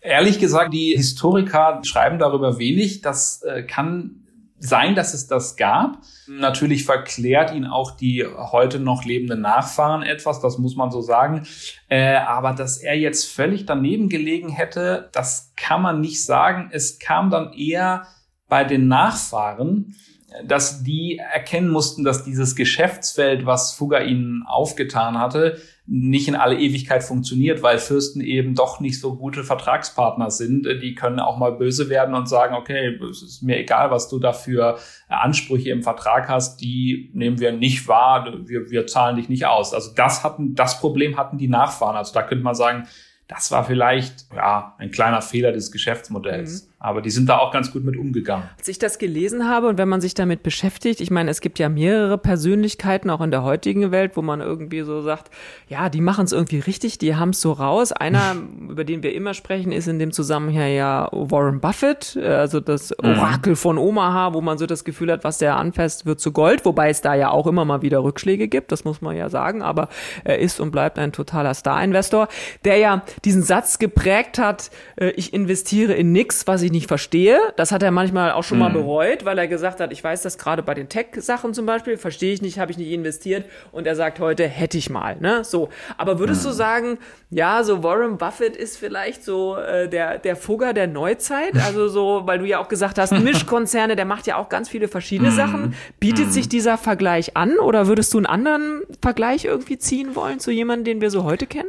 Ehrlich 0.00 0.38
gesagt, 0.38 0.72
die 0.72 0.94
Historiker 0.96 1.80
schreiben 1.84 2.18
darüber 2.18 2.58
wenig. 2.58 3.02
Das 3.02 3.42
äh, 3.42 3.62
kann 3.62 4.20
sein, 4.60 4.94
dass 4.94 5.14
es 5.14 5.26
das 5.26 5.56
gab. 5.56 5.98
Natürlich 6.26 6.84
verklärt 6.84 7.52
ihn 7.52 7.64
auch 7.64 7.92
die 7.92 8.24
heute 8.26 8.78
noch 8.78 9.04
lebenden 9.04 9.40
Nachfahren 9.40 10.02
etwas, 10.02 10.40
das 10.40 10.58
muss 10.58 10.76
man 10.76 10.90
so 10.90 11.00
sagen. 11.00 11.46
Äh, 11.88 12.16
aber 12.16 12.52
dass 12.52 12.76
er 12.76 12.96
jetzt 12.96 13.24
völlig 13.24 13.64
daneben 13.64 14.08
gelegen 14.08 14.50
hätte, 14.50 15.08
das 15.12 15.52
kann 15.56 15.82
man 15.82 16.00
nicht 16.00 16.24
sagen. 16.24 16.68
Es 16.72 16.98
kam 16.98 17.30
dann 17.30 17.52
eher 17.54 18.06
bei 18.48 18.64
den 18.64 18.86
Nachfahren, 18.86 19.96
dass 20.44 20.82
die 20.82 21.18
erkennen 21.18 21.70
mussten, 21.70 22.04
dass 22.04 22.24
dieses 22.24 22.54
Geschäftsfeld, 22.54 23.46
was 23.46 23.72
Fugger 23.72 24.04
ihnen 24.04 24.44
aufgetan 24.46 25.18
hatte, 25.18 25.58
nicht 25.92 26.28
in 26.28 26.36
alle 26.36 26.56
Ewigkeit 26.56 27.02
funktioniert, 27.02 27.64
weil 27.64 27.78
Fürsten 27.78 28.20
eben 28.20 28.54
doch 28.54 28.78
nicht 28.78 29.00
so 29.00 29.16
gute 29.16 29.42
Vertragspartner 29.42 30.30
sind. 30.30 30.64
Die 30.80 30.94
können 30.94 31.18
auch 31.18 31.36
mal 31.36 31.50
böse 31.50 31.88
werden 31.88 32.14
und 32.14 32.28
sagen, 32.28 32.54
okay, 32.54 32.96
es 33.10 33.22
ist 33.22 33.42
mir 33.42 33.58
egal, 33.58 33.90
was 33.90 34.08
du 34.08 34.20
dafür 34.20 34.78
Ansprüche 35.08 35.70
im 35.70 35.82
Vertrag 35.82 36.28
hast, 36.28 36.60
die 36.60 37.10
nehmen 37.12 37.40
wir 37.40 37.50
nicht 37.50 37.88
wahr, 37.88 38.32
wir, 38.44 38.70
wir 38.70 38.86
zahlen 38.86 39.16
dich 39.16 39.28
nicht 39.28 39.46
aus. 39.46 39.74
Also 39.74 39.90
das 39.92 40.22
hatten, 40.22 40.54
das 40.54 40.78
Problem 40.78 41.16
hatten 41.16 41.38
die 41.38 41.48
Nachfahren. 41.48 41.96
Also 41.96 42.14
da 42.14 42.22
könnte 42.22 42.44
man 42.44 42.54
sagen, 42.54 42.86
das 43.26 43.50
war 43.50 43.64
vielleicht 43.64 44.26
ja 44.32 44.76
ein 44.78 44.92
kleiner 44.92 45.22
Fehler 45.22 45.50
des 45.50 45.72
Geschäftsmodells. 45.72 46.66
Mhm. 46.66 46.69
Aber 46.82 47.02
die 47.02 47.10
sind 47.10 47.28
da 47.28 47.36
auch 47.36 47.52
ganz 47.52 47.72
gut 47.72 47.84
mit 47.84 47.94
umgegangen. 47.94 48.48
Als 48.58 48.66
ich 48.66 48.78
das 48.78 48.98
gelesen 48.98 49.46
habe 49.46 49.68
und 49.68 49.76
wenn 49.76 49.88
man 49.88 50.00
sich 50.00 50.14
damit 50.14 50.42
beschäftigt, 50.42 51.02
ich 51.02 51.10
meine, 51.10 51.30
es 51.30 51.42
gibt 51.42 51.58
ja 51.58 51.68
mehrere 51.68 52.16
Persönlichkeiten 52.16 53.10
auch 53.10 53.20
in 53.20 53.30
der 53.30 53.42
heutigen 53.42 53.90
Welt, 53.90 54.16
wo 54.16 54.22
man 54.22 54.40
irgendwie 54.40 54.80
so 54.80 55.02
sagt, 55.02 55.30
ja, 55.68 55.90
die 55.90 56.00
machen 56.00 56.24
es 56.24 56.32
irgendwie 56.32 56.60
richtig, 56.60 56.96
die 56.96 57.16
haben 57.16 57.30
es 57.30 57.42
so 57.42 57.52
raus. 57.52 57.92
Einer, 57.92 58.34
über 58.70 58.84
den 58.84 59.02
wir 59.02 59.14
immer 59.14 59.34
sprechen, 59.34 59.72
ist 59.72 59.88
in 59.88 59.98
dem 59.98 60.10
Zusammenhang 60.10 60.72
ja 60.72 61.06
Warren 61.12 61.60
Buffett, 61.60 62.16
also 62.16 62.60
das 62.60 62.94
mhm. 63.02 63.10
Orakel 63.10 63.52
mhm. 63.52 63.56
von 63.56 63.76
Omaha, 63.76 64.32
wo 64.32 64.40
man 64.40 64.56
so 64.56 64.64
das 64.64 64.84
Gefühl 64.84 65.12
hat, 65.12 65.22
was 65.22 65.36
der 65.36 65.56
anfasst, 65.56 66.06
wird 66.06 66.18
zu 66.18 66.32
Gold, 66.32 66.64
wobei 66.64 66.88
es 66.88 67.02
da 67.02 67.14
ja 67.14 67.28
auch 67.28 67.46
immer 67.46 67.66
mal 67.66 67.82
wieder 67.82 68.02
Rückschläge 68.02 68.48
gibt, 68.48 68.72
das 68.72 68.84
muss 68.84 69.02
man 69.02 69.14
ja 69.14 69.28
sagen, 69.28 69.60
aber 69.60 69.90
er 70.24 70.38
ist 70.38 70.58
und 70.60 70.70
bleibt 70.70 70.98
ein 70.98 71.12
totaler 71.12 71.52
Star-Investor, 71.52 72.28
der 72.64 72.78
ja 72.78 73.02
diesen 73.26 73.42
Satz 73.42 73.78
geprägt 73.78 74.38
hat, 74.38 74.70
äh, 74.96 75.10
ich 75.10 75.34
investiere 75.34 75.92
in 75.92 76.12
nix, 76.12 76.46
was 76.46 76.62
ich 76.62 76.69
ich 76.70 76.80
nicht 76.80 76.88
verstehe. 76.88 77.38
Das 77.56 77.72
hat 77.72 77.82
er 77.82 77.90
manchmal 77.90 78.32
auch 78.32 78.44
schon 78.44 78.58
mhm. 78.58 78.64
mal 78.64 78.70
bereut, 78.70 79.24
weil 79.24 79.38
er 79.38 79.48
gesagt 79.48 79.80
hat, 79.80 79.92
ich 79.92 80.02
weiß 80.02 80.22
das 80.22 80.38
gerade 80.38 80.62
bei 80.62 80.74
den 80.74 80.88
Tech-Sachen 80.88 81.54
zum 81.54 81.66
Beispiel, 81.66 81.96
verstehe 81.96 82.32
ich 82.32 82.42
nicht, 82.42 82.58
habe 82.58 82.70
ich 82.70 82.78
nicht 82.78 82.90
investiert. 82.90 83.44
Und 83.72 83.86
er 83.86 83.96
sagt 83.96 84.20
heute, 84.20 84.46
hätte 84.46 84.78
ich 84.78 84.90
mal. 84.90 85.16
Ne? 85.20 85.44
So. 85.44 85.68
Aber 85.96 86.18
würdest 86.18 86.44
mhm. 86.44 86.48
du 86.48 86.54
sagen, 86.54 86.98
ja, 87.30 87.62
so 87.64 87.82
Warren 87.82 88.18
Buffett 88.18 88.56
ist 88.56 88.76
vielleicht 88.76 89.24
so 89.24 89.56
äh, 89.56 89.88
der, 89.88 90.18
der 90.18 90.36
Fugger 90.36 90.72
der 90.72 90.86
Neuzeit? 90.86 91.56
Also 91.56 91.88
so, 91.88 92.22
weil 92.24 92.38
du 92.38 92.44
ja 92.46 92.58
auch 92.58 92.68
gesagt 92.68 92.98
hast, 92.98 93.12
Mischkonzerne, 93.18 93.96
der 93.96 94.04
macht 94.04 94.26
ja 94.26 94.36
auch 94.36 94.48
ganz 94.48 94.68
viele 94.68 94.88
verschiedene 94.88 95.30
mhm. 95.30 95.36
Sachen. 95.36 95.74
Bietet 95.98 96.26
mhm. 96.26 96.30
sich 96.30 96.48
dieser 96.48 96.78
Vergleich 96.78 97.36
an 97.36 97.58
oder 97.58 97.86
würdest 97.86 98.14
du 98.14 98.18
einen 98.18 98.26
anderen 98.26 98.82
Vergleich 99.02 99.44
irgendwie 99.44 99.78
ziehen 99.78 100.14
wollen 100.14 100.40
zu 100.40 100.50
jemandem, 100.50 100.84
den 100.84 101.00
wir 101.00 101.10
so 101.10 101.24
heute 101.24 101.46
kennen? 101.46 101.68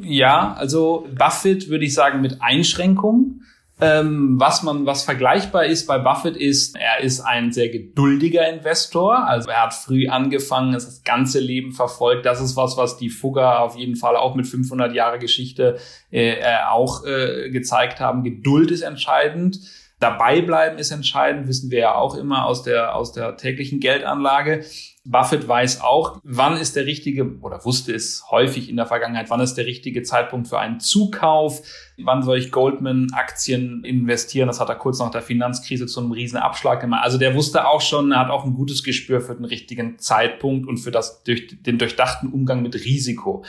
Ja, 0.00 0.54
also 0.54 1.06
Buffett 1.16 1.68
würde 1.68 1.84
ich 1.84 1.94
sagen 1.94 2.20
mit 2.20 2.42
Einschränkungen. 2.42 3.42
Ähm, 3.78 4.40
was 4.40 4.62
man, 4.62 4.86
was 4.86 5.04
vergleichbar 5.04 5.66
ist 5.66 5.86
bei 5.86 5.98
Buffett 5.98 6.34
ist, 6.34 6.76
er 6.76 7.00
ist 7.00 7.20
ein 7.20 7.52
sehr 7.52 7.68
geduldiger 7.68 8.48
Investor. 8.48 9.26
Also 9.26 9.50
er 9.50 9.64
hat 9.64 9.74
früh 9.74 10.08
angefangen, 10.08 10.72
ist 10.72 10.86
das 10.86 11.02
ganze 11.02 11.40
Leben 11.40 11.72
verfolgt. 11.72 12.24
Das 12.24 12.40
ist 12.40 12.56
was, 12.56 12.78
was 12.78 12.96
die 12.96 13.10
Fugger 13.10 13.60
auf 13.60 13.76
jeden 13.76 13.96
Fall 13.96 14.16
auch 14.16 14.34
mit 14.34 14.46
500 14.46 14.94
Jahre 14.94 15.18
Geschichte 15.18 15.78
äh, 16.10 16.40
äh, 16.40 16.64
auch 16.70 17.04
äh, 17.04 17.50
gezeigt 17.50 18.00
haben. 18.00 18.22
Geduld 18.22 18.70
ist 18.70 18.80
entscheidend. 18.80 19.58
Dabei 19.98 20.42
bleiben 20.42 20.76
ist 20.76 20.90
entscheidend, 20.90 21.48
wissen 21.48 21.70
wir 21.70 21.78
ja 21.78 21.94
auch 21.94 22.16
immer 22.16 22.44
aus 22.44 22.62
der, 22.62 22.94
aus 22.94 23.12
der 23.12 23.38
täglichen 23.38 23.80
Geldanlage. 23.80 24.62
Buffett 25.06 25.48
weiß 25.48 25.80
auch, 25.80 26.20
wann 26.22 26.58
ist 26.58 26.76
der 26.76 26.84
richtige, 26.84 27.38
oder 27.40 27.64
wusste 27.64 27.94
es 27.94 28.24
häufig 28.30 28.68
in 28.68 28.76
der 28.76 28.84
Vergangenheit, 28.84 29.30
wann 29.30 29.40
ist 29.40 29.54
der 29.54 29.64
richtige 29.64 30.02
Zeitpunkt 30.02 30.48
für 30.48 30.58
einen 30.58 30.80
Zukauf, 30.80 31.62
wann 31.96 32.22
soll 32.22 32.36
ich 32.36 32.52
Goldman-Aktien 32.52 33.84
investieren. 33.84 34.48
Das 34.48 34.60
hat 34.60 34.68
er 34.68 34.74
kurz 34.74 34.98
nach 34.98 35.10
der 35.10 35.22
Finanzkrise 35.22 35.86
zu 35.86 36.00
einem 36.00 36.12
riesen 36.12 36.38
Abschlag 36.38 36.80
gemacht. 36.80 37.02
Also 37.02 37.16
der 37.16 37.34
wusste 37.34 37.66
auch 37.66 37.80
schon, 37.80 38.12
er 38.12 38.18
hat 38.18 38.30
auch 38.30 38.44
ein 38.44 38.52
gutes 38.52 38.82
Gespür 38.82 39.22
für 39.22 39.34
den 39.34 39.46
richtigen 39.46 39.98
Zeitpunkt 39.98 40.68
und 40.68 40.76
für 40.76 40.90
das, 40.90 41.22
durch, 41.22 41.62
den 41.62 41.78
durchdachten 41.78 42.30
Umgang 42.30 42.60
mit 42.60 42.74
Risiko. 42.74 43.44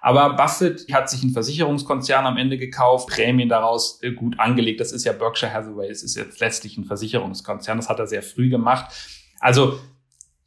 Aber 0.00 0.34
Buffett 0.34 0.86
hat 0.92 1.10
sich 1.10 1.22
einen 1.22 1.32
Versicherungskonzern 1.32 2.26
am 2.26 2.38
Ende 2.38 2.56
gekauft, 2.56 3.08
Prämien 3.10 3.48
daraus 3.48 4.02
äh, 4.02 4.12
gut 4.12 4.38
angelegt. 4.40 4.80
Das 4.80 4.92
ist 4.92 5.04
ja 5.04 5.12
Berkshire 5.12 5.52
Hathaway, 5.52 5.88
es 5.88 6.02
ist 6.02 6.16
jetzt 6.16 6.40
letztlich 6.40 6.78
ein 6.78 6.84
Versicherungskonzern. 6.84 7.76
Das 7.76 7.88
hat 7.88 7.98
er 7.98 8.06
sehr 8.06 8.22
früh 8.22 8.48
gemacht. 8.48 8.92
Also 9.40 9.78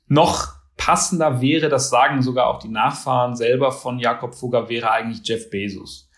noch 0.08 0.54
passender 0.78 1.40
wäre, 1.40 1.70
das 1.70 1.90
sagen 1.90 2.22
sogar 2.22 2.48
auch 2.48 2.60
die 2.60 2.70
Nachfahren 2.70 3.36
selber 3.36 3.72
von 3.72 4.00
Jakob 4.00 4.36
Fugger, 4.36 4.70
wäre 4.70 4.92
eigentlich 4.92 5.22
Jeff 5.24 5.50
Bezos. 5.50 6.10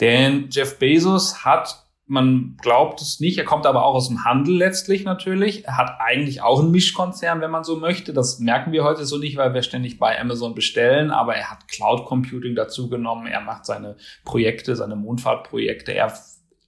Denn 0.00 0.48
Jeff 0.50 0.78
Bezos 0.78 1.44
hat, 1.44 1.85
man 2.08 2.56
glaubt 2.62 3.02
es 3.02 3.18
nicht, 3.18 3.36
er 3.36 3.44
kommt 3.44 3.66
aber 3.66 3.84
auch 3.84 3.94
aus 3.94 4.08
dem 4.08 4.24
Handel 4.24 4.56
letztlich 4.56 5.04
natürlich. 5.04 5.64
Er 5.64 5.76
hat 5.76 5.96
eigentlich 5.98 6.40
auch 6.40 6.60
einen 6.60 6.70
Mischkonzern, 6.70 7.40
wenn 7.40 7.50
man 7.50 7.64
so 7.64 7.76
möchte. 7.76 8.12
Das 8.12 8.38
merken 8.38 8.70
wir 8.70 8.84
heute 8.84 9.04
so 9.04 9.18
nicht, 9.18 9.36
weil 9.36 9.54
wir 9.54 9.62
ständig 9.62 9.98
bei 9.98 10.18
Amazon 10.20 10.54
bestellen. 10.54 11.10
Aber 11.10 11.34
er 11.34 11.50
hat 11.50 11.66
Cloud 11.66 12.06
Computing 12.06 12.54
dazu 12.54 12.88
genommen. 12.88 13.26
Er 13.26 13.40
macht 13.40 13.66
seine 13.66 13.96
Projekte, 14.24 14.76
seine 14.76 14.94
Mondfahrtprojekte. 14.94 15.92
Er 15.92 16.16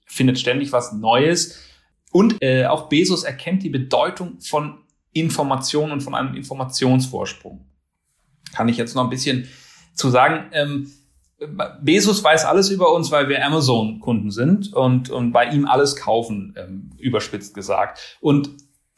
findet 0.07 0.41
ständig 0.41 0.73
was 0.73 0.93
Neues. 0.93 1.63
Und 2.11 2.43
äh, 2.43 2.67
auch 2.67 2.89
Bezos 2.89 3.23
erkennt 3.23 3.63
die 3.63 3.71
Bedeutung 3.71 4.41
von 4.41 4.79
Information 5.13 5.93
und 5.93 6.01
von 6.01 6.17
einem 6.17 6.35
Informationsvorsprung. 6.35 7.65
Kann 8.55 8.69
ich 8.69 8.77
jetzt 8.77 8.97
noch 8.97 9.05
ein 9.05 9.11
bisschen 9.11 9.49
zu 9.95 10.09
sagen. 10.11 10.51
Ähm, 10.53 10.91
Bezos 11.81 12.25
weiß 12.25 12.45
alles 12.45 12.69
über 12.71 12.93
uns, 12.93 13.13
weil 13.13 13.29
wir 13.29 13.45
Amazon-Kunden 13.45 14.31
sind 14.31 14.73
und, 14.73 15.09
und 15.11 15.33
bei 15.33 15.47
ihm 15.47 15.67
alles 15.67 15.95
kaufen, 15.95 16.55
ähm, 16.57 16.91
überspitzt 16.99 17.55
gesagt. 17.55 18.19
Und 18.21 18.51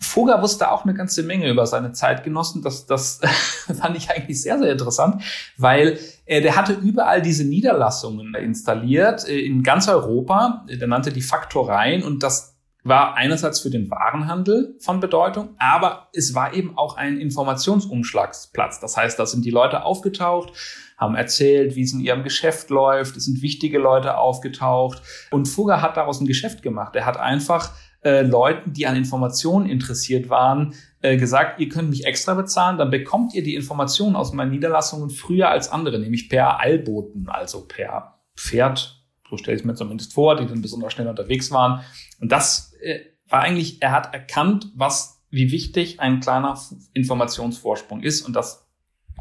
Fugger 0.03 0.41
wusste 0.41 0.71
auch 0.71 0.85
eine 0.85 0.95
ganze 0.95 1.23
Menge 1.23 1.51
über 1.51 1.67
seine 1.67 1.93
Zeitgenossen. 1.93 2.63
Das, 2.63 2.87
das 2.87 3.21
fand 3.81 3.97
ich 3.97 4.11
eigentlich 4.11 4.41
sehr, 4.41 4.59
sehr 4.59 4.73
interessant, 4.73 5.23
weil 5.59 5.99
äh, 6.25 6.41
der 6.41 6.57
hatte 6.57 6.73
überall 6.73 7.21
diese 7.21 7.45
Niederlassungen 7.45 8.35
installiert 8.35 9.29
äh, 9.29 9.39
in 9.39 9.63
ganz 9.63 9.89
Europa. 9.89 10.65
Der 10.71 10.89
nannte 10.89 11.13
die 11.13 11.21
Faktoreien 11.21 12.03
und 12.03 12.23
das 12.23 12.50
war 12.83 13.15
einerseits 13.15 13.61
für 13.61 13.71
den 13.71 13.91
Warenhandel 13.91 14.77
von 14.81 15.01
Bedeutung, 15.01 15.55
aber 15.59 16.09
es 16.13 16.35
war 16.35 16.55
eben 16.55 16.77
auch 16.77 16.97
ein 16.97 17.19
Informationsumschlagsplatz. 17.19 18.81
Das 18.81 18.97
heißt, 18.97 19.19
da 19.19 19.27
sind 19.27 19.45
die 19.45 19.51
Leute 19.51 19.85
aufgetaucht, 19.85 20.53
haben 20.97 21.15
erzählt, 21.15 21.77
wie 21.77 21.83
es 21.83 21.93
in 21.93 22.01
ihrem 22.01 22.23
Geschäft 22.23 22.71
läuft, 22.71 23.17
es 23.17 23.25
sind 23.25 23.43
wichtige 23.43 23.79
Leute 23.79 24.17
aufgetaucht 24.17 25.03
und 25.31 25.47
Fugger 25.47 25.83
hat 25.83 25.97
daraus 25.97 26.21
ein 26.21 26.27
Geschäft 26.27 26.63
gemacht. 26.63 26.97
Er 26.97 27.07
hat 27.07 27.19
einfach 27.19 27.73
äh, 28.03 28.23
Leuten, 28.23 28.73
die 28.73 28.87
an 28.87 28.97
Informationen 28.97 29.69
interessiert 29.69 30.31
waren, 30.31 30.75
äh, 31.03 31.17
gesagt, 31.17 31.61
ihr 31.61 31.69
könnt 31.69 31.91
mich 31.91 32.07
extra 32.07 32.35
bezahlen, 32.35 32.79
dann 32.79 32.91
bekommt 32.91 33.35
ihr 33.35 33.43
die 33.43 33.55
Informationen 33.55 34.17
aus 34.17 34.33
meinen 34.33 34.51
Niederlassungen 34.51 35.11
früher 35.11 35.51
als 35.51 35.71
andere, 35.71 35.99
nämlich 35.99 36.29
per 36.29 36.61
Eilboten, 36.61 37.29
also 37.29 37.67
per 37.67 38.21
Pferd, 38.37 39.00
so 39.31 39.37
stelle 39.37 39.57
ich 39.57 39.65
mir 39.65 39.75
zumindest 39.75 40.13
vor, 40.13 40.37
die 40.37 40.47
dann 40.47 40.61
besonders 40.61 40.93
schnell 40.93 41.07
unterwegs 41.07 41.51
waren. 41.51 41.85
Und 42.21 42.33
das 42.33 42.75
äh, 42.83 43.01
war 43.29 43.41
eigentlich, 43.41 43.81
er 43.81 43.93
hat 43.93 44.13
erkannt, 44.13 44.71
was, 44.75 45.23
wie 45.31 45.53
wichtig 45.53 46.01
ein 46.01 46.21
kleiner 46.21 46.59
Informationsvorsprung 46.93 48.03
ist. 48.03 48.23
Und 48.23 48.35
das 48.35 48.69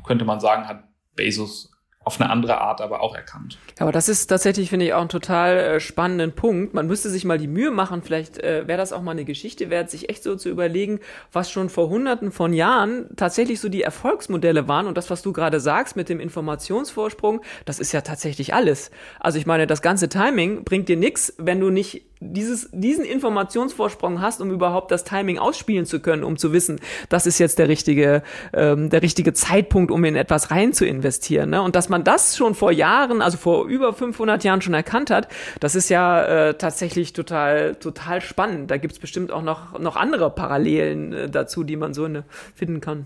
könnte 0.05 0.25
man 0.25 0.39
sagen, 0.39 0.67
hat 0.67 0.83
Bezos 1.15 1.71
auf 2.09 2.19
eine 2.19 2.31
andere 2.31 2.59
Art 2.59 2.81
aber 2.81 3.01
auch 3.01 3.13
erkannt. 3.13 3.59
Aber 3.77 3.91
das 3.91 4.09
ist 4.09 4.25
tatsächlich, 4.25 4.71
finde 4.71 4.87
ich, 4.87 4.93
auch 4.95 5.03
ein 5.03 5.09
total 5.09 5.57
äh, 5.57 5.79
spannenden 5.79 6.31
Punkt. 6.31 6.73
Man 6.73 6.87
müsste 6.87 7.11
sich 7.11 7.23
mal 7.23 7.37
die 7.37 7.47
Mühe 7.47 7.69
machen, 7.69 8.01
vielleicht 8.01 8.39
äh, 8.39 8.67
wäre 8.67 8.79
das 8.79 8.93
auch 8.93 9.03
mal 9.03 9.11
eine 9.11 9.25
Geschichte 9.25 9.69
wert, 9.69 9.91
sich 9.91 10.09
echt 10.09 10.23
so 10.23 10.35
zu 10.35 10.49
überlegen, 10.49 11.01
was 11.31 11.51
schon 11.51 11.69
vor 11.69 11.89
hunderten 11.89 12.31
von 12.31 12.51
Jahren 12.51 13.15
tatsächlich 13.15 13.59
so 13.59 13.69
die 13.69 13.83
Erfolgsmodelle 13.83 14.67
waren. 14.67 14.87
Und 14.87 14.97
das, 14.97 15.11
was 15.11 15.21
du 15.21 15.33
gerade 15.33 15.59
sagst 15.59 15.95
mit 15.95 16.09
dem 16.09 16.19
Informationsvorsprung, 16.19 17.41
das 17.65 17.79
ist 17.79 17.91
ja 17.91 18.01
tatsächlich 18.01 18.55
alles. 18.55 18.89
Also 19.19 19.37
ich 19.37 19.45
meine, 19.45 19.67
das 19.67 19.83
ganze 19.83 20.09
Timing 20.09 20.63
bringt 20.63 20.89
dir 20.89 20.97
nichts, 20.97 21.35
wenn 21.37 21.59
du 21.59 21.69
nicht 21.69 22.08
dieses, 22.21 22.69
diesen 22.73 23.05
Informationsvorsprung 23.05 24.21
hast, 24.21 24.41
um 24.41 24.51
überhaupt 24.51 24.91
das 24.91 25.05
Timing 25.05 25.37
ausspielen 25.37 25.85
zu 25.85 26.01
können, 26.01 26.23
um 26.23 26.37
zu 26.37 26.51
wissen, 26.51 26.79
das 27.07 27.25
ist 27.25 27.39
jetzt 27.39 27.59
der 27.59 27.69
richtige, 27.69 28.23
ähm, 28.53 28.89
der 28.89 29.01
richtige 29.01 29.33
Zeitpunkt, 29.33 29.89
um 29.89 30.03
in 30.03 30.15
etwas 30.15 30.51
rein 30.51 30.73
zu 30.73 30.85
investieren. 30.85 31.51
Ne? 31.51 31.61
Und 31.61 31.75
dass 31.75 31.87
man 31.87 32.03
das 32.03 32.35
schon 32.35 32.55
vor 32.55 32.71
Jahren, 32.71 33.21
also 33.21 33.37
vor 33.37 33.65
über 33.65 33.93
500 33.93 34.43
Jahren 34.43 34.61
schon 34.61 34.73
erkannt 34.73 35.11
hat, 35.11 35.29
das 35.61 35.75
ist 35.75 35.89
ja 35.89 36.49
äh, 36.49 36.53
tatsächlich 36.55 37.13
total, 37.13 37.75
total 37.75 38.19
spannend. 38.19 38.69
Da 38.69 38.77
gibt's 38.77 38.99
bestimmt 38.99 39.31
auch 39.31 39.43
noch, 39.43 39.79
noch 39.79 39.95
andere 39.95 40.29
Parallelen 40.29 41.13
äh, 41.13 41.29
dazu, 41.29 41.63
die 41.63 41.77
man 41.77 41.93
so 41.93 42.07
ne, 42.07 42.25
finden 42.53 42.81
kann. 42.81 43.05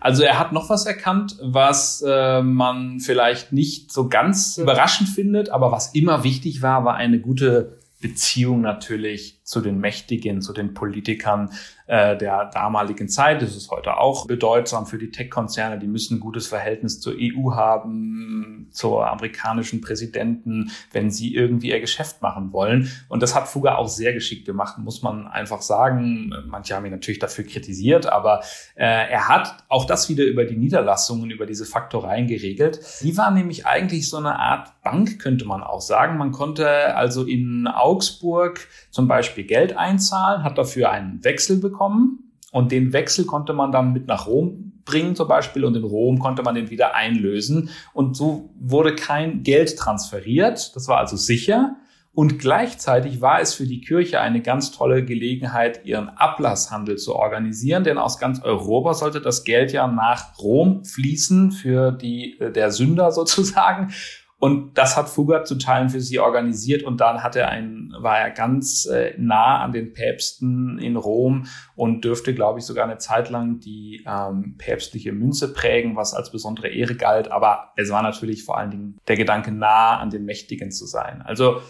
Also 0.00 0.22
er 0.22 0.38
hat 0.38 0.52
noch 0.52 0.70
was 0.70 0.86
erkannt, 0.86 1.36
was 1.42 2.02
äh, 2.06 2.40
man 2.40 3.00
vielleicht 3.00 3.52
nicht 3.52 3.92
so 3.92 4.08
ganz 4.08 4.56
überraschend 4.56 5.10
findet, 5.10 5.50
aber 5.50 5.72
was 5.72 5.94
immer 5.94 6.24
wichtig 6.24 6.62
war, 6.62 6.86
war 6.86 6.94
eine 6.94 7.20
gute 7.20 7.83
Beziehung 8.04 8.60
natürlich 8.60 9.38
zu 9.44 9.60
den 9.60 9.78
Mächtigen, 9.78 10.40
zu 10.40 10.52
den 10.52 10.74
Politikern 10.74 11.50
äh, 11.86 12.16
der 12.16 12.46
damaligen 12.46 13.10
Zeit. 13.10 13.42
Das 13.42 13.54
ist 13.54 13.70
heute 13.70 13.98
auch 13.98 14.26
bedeutsam 14.26 14.86
für 14.86 14.96
die 14.96 15.10
Tech-Konzerne. 15.10 15.78
Die 15.78 15.86
müssen 15.86 16.16
ein 16.16 16.20
gutes 16.20 16.46
Verhältnis 16.46 16.98
zur 16.98 17.14
EU 17.18 17.52
haben, 17.52 18.68
zur 18.72 19.06
amerikanischen 19.06 19.82
Präsidenten, 19.82 20.70
wenn 20.92 21.10
sie 21.10 21.34
irgendwie 21.34 21.68
ihr 21.68 21.80
Geschäft 21.80 22.22
machen 22.22 22.54
wollen. 22.54 22.90
Und 23.08 23.22
das 23.22 23.34
hat 23.34 23.46
Fugger 23.46 23.76
auch 23.76 23.88
sehr 23.88 24.14
geschickt 24.14 24.46
gemacht, 24.46 24.78
muss 24.78 25.02
man 25.02 25.26
einfach 25.26 25.60
sagen. 25.60 26.34
Manche 26.46 26.74
haben 26.74 26.86
ihn 26.86 26.92
natürlich 26.92 27.18
dafür 27.18 27.44
kritisiert, 27.44 28.06
aber 28.06 28.40
äh, 28.76 28.84
er 28.86 29.28
hat 29.28 29.64
auch 29.68 29.84
das 29.84 30.08
wieder 30.08 30.24
über 30.24 30.46
die 30.46 30.56
Niederlassungen, 30.56 31.30
über 31.30 31.44
diese 31.44 31.66
Faktoreien 31.66 32.26
geregelt. 32.26 32.80
Die 33.02 33.16
war 33.18 33.30
nämlich 33.30 33.66
eigentlich 33.66 34.08
so 34.08 34.16
eine 34.16 34.38
Art 34.38 34.80
Bank, 34.82 35.18
könnte 35.18 35.44
man 35.44 35.62
auch 35.62 35.82
sagen. 35.82 36.16
Man 36.16 36.32
konnte 36.32 36.94
also 36.96 37.24
in 37.24 37.66
Augsburg 37.66 38.66
zum 38.90 39.06
Beispiel 39.06 39.33
Geld 39.42 39.76
einzahlen, 39.76 40.44
hat 40.44 40.56
dafür 40.56 40.90
einen 40.92 41.24
Wechsel 41.24 41.58
bekommen 41.58 42.30
und 42.52 42.70
den 42.70 42.92
Wechsel 42.92 43.26
konnte 43.26 43.52
man 43.52 43.72
dann 43.72 43.92
mit 43.92 44.06
nach 44.06 44.28
Rom 44.28 44.70
bringen 44.84 45.16
zum 45.16 45.26
Beispiel 45.26 45.64
und 45.64 45.76
in 45.76 45.84
Rom 45.84 46.18
konnte 46.20 46.42
man 46.42 46.54
den 46.54 46.70
wieder 46.70 46.94
einlösen 46.94 47.70
und 47.92 48.16
so 48.16 48.50
wurde 48.60 48.94
kein 48.94 49.42
Geld 49.42 49.76
transferiert. 49.76 50.76
Das 50.76 50.88
war 50.88 50.98
also 50.98 51.16
sicher. 51.16 51.76
Und 52.12 52.38
gleichzeitig 52.38 53.20
war 53.20 53.40
es 53.40 53.54
für 53.54 53.66
die 53.66 53.80
Kirche 53.80 54.20
eine 54.20 54.40
ganz 54.40 54.70
tolle 54.70 55.04
Gelegenheit, 55.04 55.84
ihren 55.84 56.08
Ablasshandel 56.10 56.96
zu 56.96 57.16
organisieren, 57.16 57.82
denn 57.82 57.98
aus 57.98 58.20
ganz 58.20 58.40
Europa 58.40 58.94
sollte 58.94 59.20
das 59.20 59.42
Geld 59.42 59.72
ja 59.72 59.88
nach 59.88 60.38
Rom 60.38 60.84
fließen 60.84 61.50
für 61.50 61.90
die, 61.90 62.38
äh, 62.38 62.52
der 62.52 62.70
Sünder 62.70 63.10
sozusagen. 63.12 63.92
Und 64.38 64.76
das 64.76 64.96
hat 64.96 65.08
Fugger 65.08 65.44
zu 65.44 65.56
Teilen 65.56 65.88
für 65.88 66.00
sie 66.00 66.18
organisiert 66.18 66.82
und 66.82 67.00
dann 67.00 67.22
hat 67.22 67.34
er 67.36 67.48
ein, 67.48 67.92
war 67.98 68.18
er 68.18 68.30
ganz 68.30 68.84
äh, 68.86 69.14
nah 69.16 69.62
an 69.62 69.72
den 69.72 69.92
Päpsten 69.92 70.78
in 70.78 70.96
Rom 70.96 71.46
und 71.76 72.04
dürfte, 72.04 72.34
glaube 72.34 72.58
ich, 72.58 72.66
sogar 72.66 72.84
eine 72.84 72.98
Zeit 72.98 73.30
lang 73.30 73.60
die 73.60 74.04
ähm, 74.06 74.56
päpstliche 74.58 75.12
Münze 75.12 75.52
prägen, 75.52 75.96
was 75.96 76.14
als 76.14 76.30
besondere 76.30 76.68
Ehre 76.68 76.94
galt. 76.94 77.30
Aber 77.30 77.72
es 77.76 77.90
war 77.90 78.02
natürlich 78.02 78.44
vor 78.44 78.58
allen 78.58 78.70
Dingen 78.70 78.98
der 79.08 79.16
Gedanke, 79.16 79.50
nah 79.50 79.98
an 79.98 80.10
den 80.10 80.24
Mächtigen 80.24 80.70
zu 80.70 80.84
sein. 80.86 81.22
Also 81.22 81.62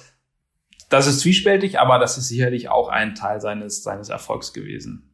das 0.91 1.07
ist 1.07 1.21
zwiespältig, 1.21 1.79
aber 1.79 1.99
das 1.99 2.19
ist 2.19 2.29
sicherlich 2.29 2.69
auch 2.71 2.89
ein 2.89 3.15
Teil 3.15 3.41
seines, 3.41 3.83
seines 3.83 4.09
Erfolgs 4.09 4.53
gewesen. 4.53 5.14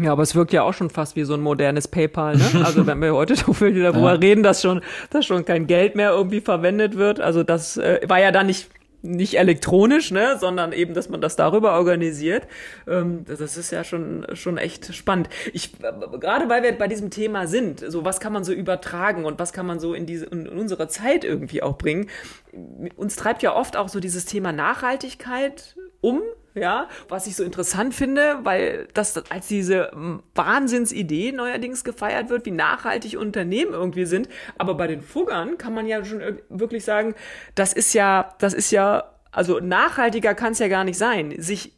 Ja, 0.00 0.12
aber 0.12 0.22
es 0.22 0.34
wirkt 0.34 0.52
ja 0.52 0.62
auch 0.62 0.72
schon 0.72 0.88
fast 0.88 1.16
wie 1.16 1.24
so 1.24 1.34
ein 1.34 1.40
modernes 1.40 1.88
PayPal, 1.88 2.36
ne? 2.36 2.44
Also 2.64 2.86
wenn 2.86 3.00
wir 3.00 3.14
heute 3.14 3.36
so 3.36 3.52
viel 3.52 3.82
darüber 3.82 4.12
ja. 4.12 4.18
reden, 4.18 4.42
dass 4.42 4.62
schon, 4.62 4.80
dass 5.10 5.26
schon 5.26 5.44
kein 5.44 5.66
Geld 5.66 5.94
mehr 5.96 6.10
irgendwie 6.10 6.40
verwendet 6.40 6.96
wird. 6.96 7.20
Also 7.20 7.42
das 7.42 7.76
äh, 7.76 8.00
war 8.06 8.20
ja 8.20 8.30
dann 8.30 8.46
nicht 8.46 8.70
nicht 9.02 9.38
elektronisch, 9.38 10.10
ne, 10.10 10.36
sondern 10.38 10.72
eben, 10.72 10.92
dass 10.92 11.08
man 11.08 11.22
das 11.22 11.34
darüber 11.34 11.72
organisiert. 11.72 12.46
Ähm, 12.86 13.24
das 13.24 13.56
ist 13.56 13.70
ja 13.70 13.82
schon 13.82 14.26
schon 14.34 14.58
echt 14.58 14.94
spannend. 14.94 15.28
Ich 15.52 15.72
äh, 15.82 16.18
gerade 16.18 16.48
weil 16.48 16.62
wir 16.62 16.76
bei 16.76 16.88
diesem 16.88 17.10
Thema 17.10 17.46
sind, 17.46 17.80
so 17.80 18.04
was 18.04 18.20
kann 18.20 18.32
man 18.32 18.44
so 18.44 18.52
übertragen 18.52 19.24
und 19.24 19.38
was 19.38 19.52
kann 19.52 19.66
man 19.66 19.80
so 19.80 19.94
in 19.94 20.06
diese 20.06 20.26
in 20.26 20.46
unsere 20.48 20.88
Zeit 20.88 21.24
irgendwie 21.24 21.62
auch 21.62 21.78
bringen. 21.78 22.10
Uns 22.96 23.16
treibt 23.16 23.42
ja 23.42 23.54
oft 23.56 23.76
auch 23.76 23.88
so 23.88 24.00
dieses 24.00 24.26
Thema 24.26 24.52
Nachhaltigkeit 24.52 25.76
um 26.02 26.20
ja, 26.54 26.88
was 27.08 27.26
ich 27.26 27.36
so 27.36 27.44
interessant 27.44 27.94
finde, 27.94 28.38
weil 28.42 28.88
das 28.94 29.16
als 29.30 29.48
diese 29.48 29.90
Wahnsinnsidee 30.34 31.32
neuerdings 31.32 31.84
gefeiert 31.84 32.28
wird, 32.28 32.46
wie 32.46 32.50
nachhaltig 32.50 33.16
Unternehmen 33.16 33.72
irgendwie 33.72 34.06
sind. 34.06 34.28
Aber 34.58 34.74
bei 34.74 34.86
den 34.86 35.02
Fuggern 35.02 35.58
kann 35.58 35.74
man 35.74 35.86
ja 35.86 36.04
schon 36.04 36.20
wirklich 36.48 36.84
sagen, 36.84 37.14
das 37.54 37.72
ist 37.72 37.94
ja, 37.94 38.34
das 38.38 38.54
ist 38.54 38.70
ja 38.70 39.04
also 39.32 39.60
nachhaltiger 39.60 40.34
kann 40.34 40.52
es 40.52 40.58
ja 40.58 40.68
gar 40.68 40.82
nicht 40.82 40.98
sein, 40.98 41.34
sich, 41.38 41.72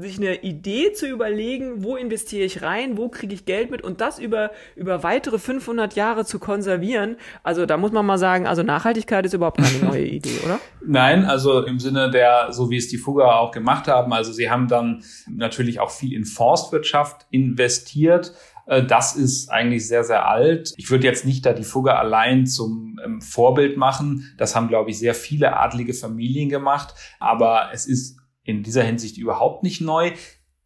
sich 0.00 0.18
eine 0.18 0.42
Idee 0.42 0.92
zu 0.92 1.06
überlegen, 1.06 1.84
wo 1.84 1.96
investiere 1.96 2.44
ich 2.44 2.62
rein, 2.62 2.96
wo 2.96 3.08
kriege 3.08 3.34
ich 3.34 3.44
Geld 3.44 3.70
mit 3.70 3.82
und 3.82 4.00
das 4.00 4.18
über, 4.18 4.50
über 4.74 5.02
weitere 5.02 5.38
500 5.38 5.94
Jahre 5.94 6.24
zu 6.24 6.38
konservieren. 6.38 7.16
Also 7.42 7.66
da 7.66 7.76
muss 7.76 7.92
man 7.92 8.06
mal 8.06 8.16
sagen, 8.16 8.46
also 8.46 8.62
Nachhaltigkeit 8.62 9.26
ist 9.26 9.34
überhaupt 9.34 9.58
keine 9.58 9.84
neue 9.84 10.04
Idee, 10.06 10.38
oder? 10.44 10.60
Nein, 10.84 11.26
also 11.26 11.62
im 11.64 11.78
Sinne 11.78 12.10
der, 12.10 12.52
so 12.52 12.70
wie 12.70 12.78
es 12.78 12.88
die 12.88 12.98
Fugger 12.98 13.38
auch 13.38 13.50
gemacht 13.50 13.86
haben, 13.86 14.12
also 14.12 14.32
sie 14.32 14.50
haben 14.50 14.66
dann 14.68 15.04
natürlich 15.28 15.78
auch 15.78 15.90
viel 15.90 16.14
in 16.14 16.24
Forstwirtschaft 16.24 17.26
investiert 17.30 18.28
äh, 18.28 18.51
das 18.66 19.16
ist 19.16 19.50
eigentlich 19.50 19.86
sehr, 19.86 20.04
sehr 20.04 20.28
alt. 20.28 20.72
Ich 20.76 20.90
würde 20.90 21.06
jetzt 21.06 21.24
nicht 21.24 21.44
da 21.44 21.52
die 21.52 21.64
Fugger 21.64 21.98
allein 21.98 22.46
zum 22.46 22.98
ähm, 23.04 23.20
Vorbild 23.20 23.76
machen. 23.76 24.32
Das 24.38 24.54
haben, 24.54 24.68
glaube 24.68 24.90
ich, 24.90 24.98
sehr 24.98 25.14
viele 25.14 25.56
adlige 25.56 25.94
Familien 25.94 26.48
gemacht. 26.48 26.94
Aber 27.18 27.70
es 27.72 27.86
ist 27.86 28.18
in 28.44 28.62
dieser 28.62 28.82
Hinsicht 28.82 29.18
überhaupt 29.18 29.62
nicht 29.62 29.80
neu. 29.80 30.12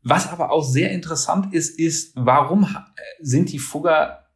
Was 0.03 0.31
aber 0.31 0.51
auch 0.51 0.63
sehr 0.63 0.93
interessant 0.93 1.53
ist, 1.53 1.79
ist, 1.79 2.13
warum 2.17 2.65
äh, 2.65 3.01
sind 3.21 3.51
die 3.53 3.59
Fugger 3.59 4.27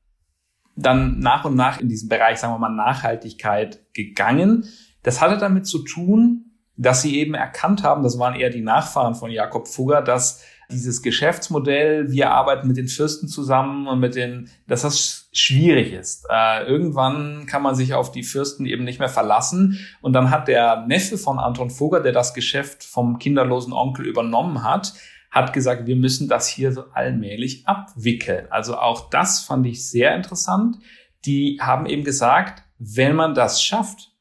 dann 0.74 1.18
nach 1.18 1.44
und 1.44 1.54
nach 1.54 1.78
in 1.80 1.88
diesem 1.88 2.08
Bereich, 2.08 2.38
sagen 2.38 2.54
wir 2.54 2.58
mal, 2.58 2.74
Nachhaltigkeit 2.74 3.92
gegangen? 3.92 4.64
Das 5.02 5.20
hatte 5.20 5.38
damit 5.38 5.66
zu 5.66 5.84
tun, 5.84 6.46
dass 6.76 7.02
sie 7.02 7.18
eben 7.18 7.34
erkannt 7.34 7.82
haben, 7.82 8.02
das 8.02 8.18
waren 8.18 8.34
eher 8.34 8.48
die 8.48 8.62
Nachfahren 8.62 9.14
von 9.14 9.30
Jakob 9.30 9.68
Fugger, 9.68 10.00
dass 10.00 10.42
dieses 10.72 11.02
Geschäftsmodell, 11.02 12.10
wir 12.10 12.30
arbeiten 12.30 12.68
mit 12.68 12.76
den 12.76 12.88
Fürsten 12.88 13.28
zusammen 13.28 13.86
und 13.86 14.00
mit 14.00 14.14
den, 14.14 14.50
dass 14.66 14.82
das 14.82 15.28
schwierig 15.32 15.92
ist. 15.92 16.26
Äh, 16.30 16.64
irgendwann 16.66 17.46
kann 17.46 17.62
man 17.62 17.74
sich 17.74 17.94
auf 17.94 18.12
die 18.12 18.22
Fürsten 18.22 18.66
eben 18.66 18.84
nicht 18.84 18.98
mehr 18.98 19.08
verlassen. 19.08 19.78
Und 20.00 20.12
dann 20.12 20.30
hat 20.30 20.48
der 20.48 20.86
Neffe 20.86 21.18
von 21.18 21.38
Anton 21.38 21.70
Fugger, 21.70 22.00
der 22.00 22.12
das 22.12 22.34
Geschäft 22.34 22.84
vom 22.84 23.18
kinderlosen 23.18 23.72
Onkel 23.72 24.06
übernommen 24.06 24.62
hat, 24.62 24.94
hat 25.30 25.52
gesagt, 25.52 25.86
wir 25.86 25.96
müssen 25.96 26.28
das 26.28 26.48
hier 26.48 26.72
so 26.72 26.84
allmählich 26.92 27.66
abwickeln. 27.66 28.46
Also 28.50 28.76
auch 28.76 29.10
das 29.10 29.40
fand 29.40 29.66
ich 29.66 29.88
sehr 29.88 30.14
interessant. 30.14 30.78
Die 31.24 31.58
haben 31.60 31.86
eben 31.86 32.04
gesagt, 32.04 32.64
wenn 32.78 33.14
man 33.14 33.34
das 33.34 33.62
schafft, 33.62 34.12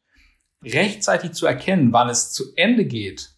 rechtzeitig 0.64 1.32
zu 1.32 1.46
erkennen, 1.46 1.94
wann 1.94 2.10
es 2.10 2.32
zu 2.32 2.54
Ende 2.56 2.86
geht, 2.86 3.32